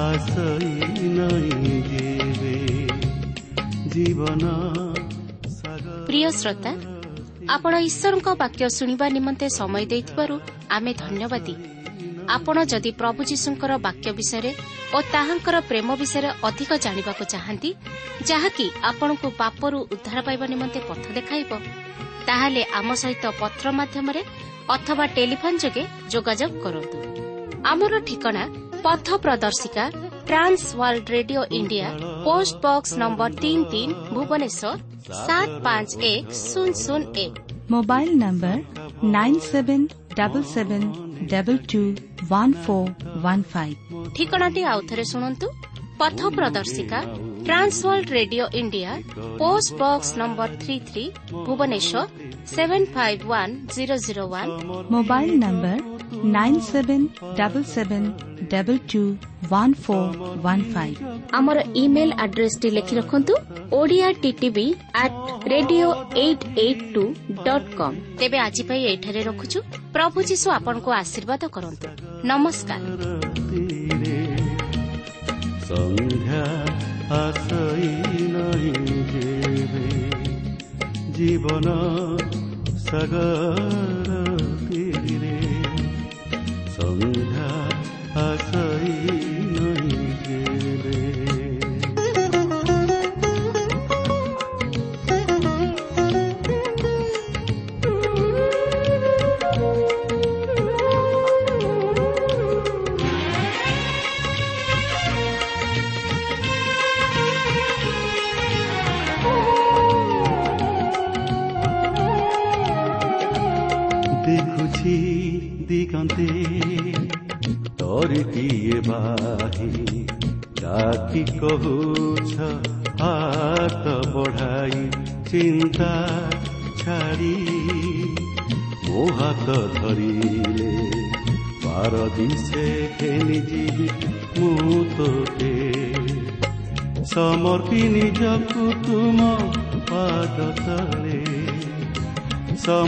[0.00, 0.72] ଆସଇ
[1.18, 2.56] ନାହିଁ ଯେବେ।
[3.94, 4.44] ଜୀବନ
[5.50, 6.72] ସାଗର ପ୍ରିୟ ଶ୍ରୋତା
[7.48, 10.34] ଆପଣ ଈଶ୍ୱରଙ୍କ ବାକ୍ୟ ଶୁଣିବା ନିମନ୍ତେ ସମୟ ଦେଇଥିବାରୁ
[10.70, 11.54] ଆମେ ଧନ୍ୟବାଦୀ।
[12.36, 14.50] ଆପଣ ଯଦି ପ୍ରଭୁ ଯୀଶୁଙ୍କର ବାକ୍ୟ ବିଷୟରେ
[14.96, 17.70] ଓ ତାହାଙ୍କର ପ୍ରେମ ବିଷୟରେ ଅଧିକ ଜାଣିବାକୁ ଚାହାନ୍ତି
[18.30, 21.50] ଯାହାକି ଆପଣଙ୍କୁ ପାପରୁ ଉଦ୍ଧାର ପାଇବା ନିମନ୍ତେ ପଥ ଦେଖାଇବ
[22.28, 24.22] ତାହେଲେ ଆମ ସହିତ ପତ୍ର ମାଧ୍ୟମରେ
[24.74, 26.96] ଅଥବା ଟେଲିଫୋନ୍ ଯୋଗେ ଯୋଗାଯୋଗ କରନ୍ତୁ।
[27.70, 28.44] ଆମର ଠିକଣା
[28.84, 29.84] ପଥ ପ୍ରଦର୍ଶିକା
[30.28, 31.88] Trans World Radio India
[32.26, 34.72] post box number ତିନି ତିନି ଭୁବନେଶ୍ୱର
[35.18, 37.34] ସାତ ପାଞ୍ଚ ଏକ ଶୂନ ଶୂନ ଏକ।
[37.74, 38.58] Mobile number
[39.14, 39.86] nine seven
[40.18, 40.88] double seven
[44.14, 45.46] ଠିକଣାଟି ଆଉଥରେ ଶୁଣନ୍ତୁ।
[45.98, 47.00] ପଥ ପ୍ରଦର୍ଶିକା
[47.44, 48.90] Trans World radio India
[49.38, 51.10] post box number three three
[51.46, 54.48] Bhubaneswar seven five one zero zero one
[54.94, 55.76] mobile number
[56.36, 57.00] nine seven
[57.38, 58.02] double seven
[58.50, 59.02] double two
[59.50, 60.04] one four
[60.42, 60.92] one five
[61.32, 63.32] আমার email আড্রেসটি লিখে রাখন্তু
[63.72, 65.12] Odia TV at
[65.50, 65.86] radio
[66.16, 67.04] eight eight two
[67.46, 69.58] dot com তেবে আজ পাই এঠারে রখুছু
[69.92, 71.86] প্রভু যীশু আপনার আশীর্বাদ করন্তু
[72.24, 72.80] নমস্কার
[75.66, 76.44] সন্ধ্যা
[77.18, 77.88] আসই
[78.34, 78.99] নহি
[81.19, 81.65] জীবন
[82.85, 84.09] সাগর
[84.65, 85.37] তীরে
[86.75, 87.49] সন্ধ্যা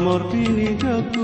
[0.03, 1.22] ସମର୍ପି ନିଜକୁ ତୁମ ପାଦ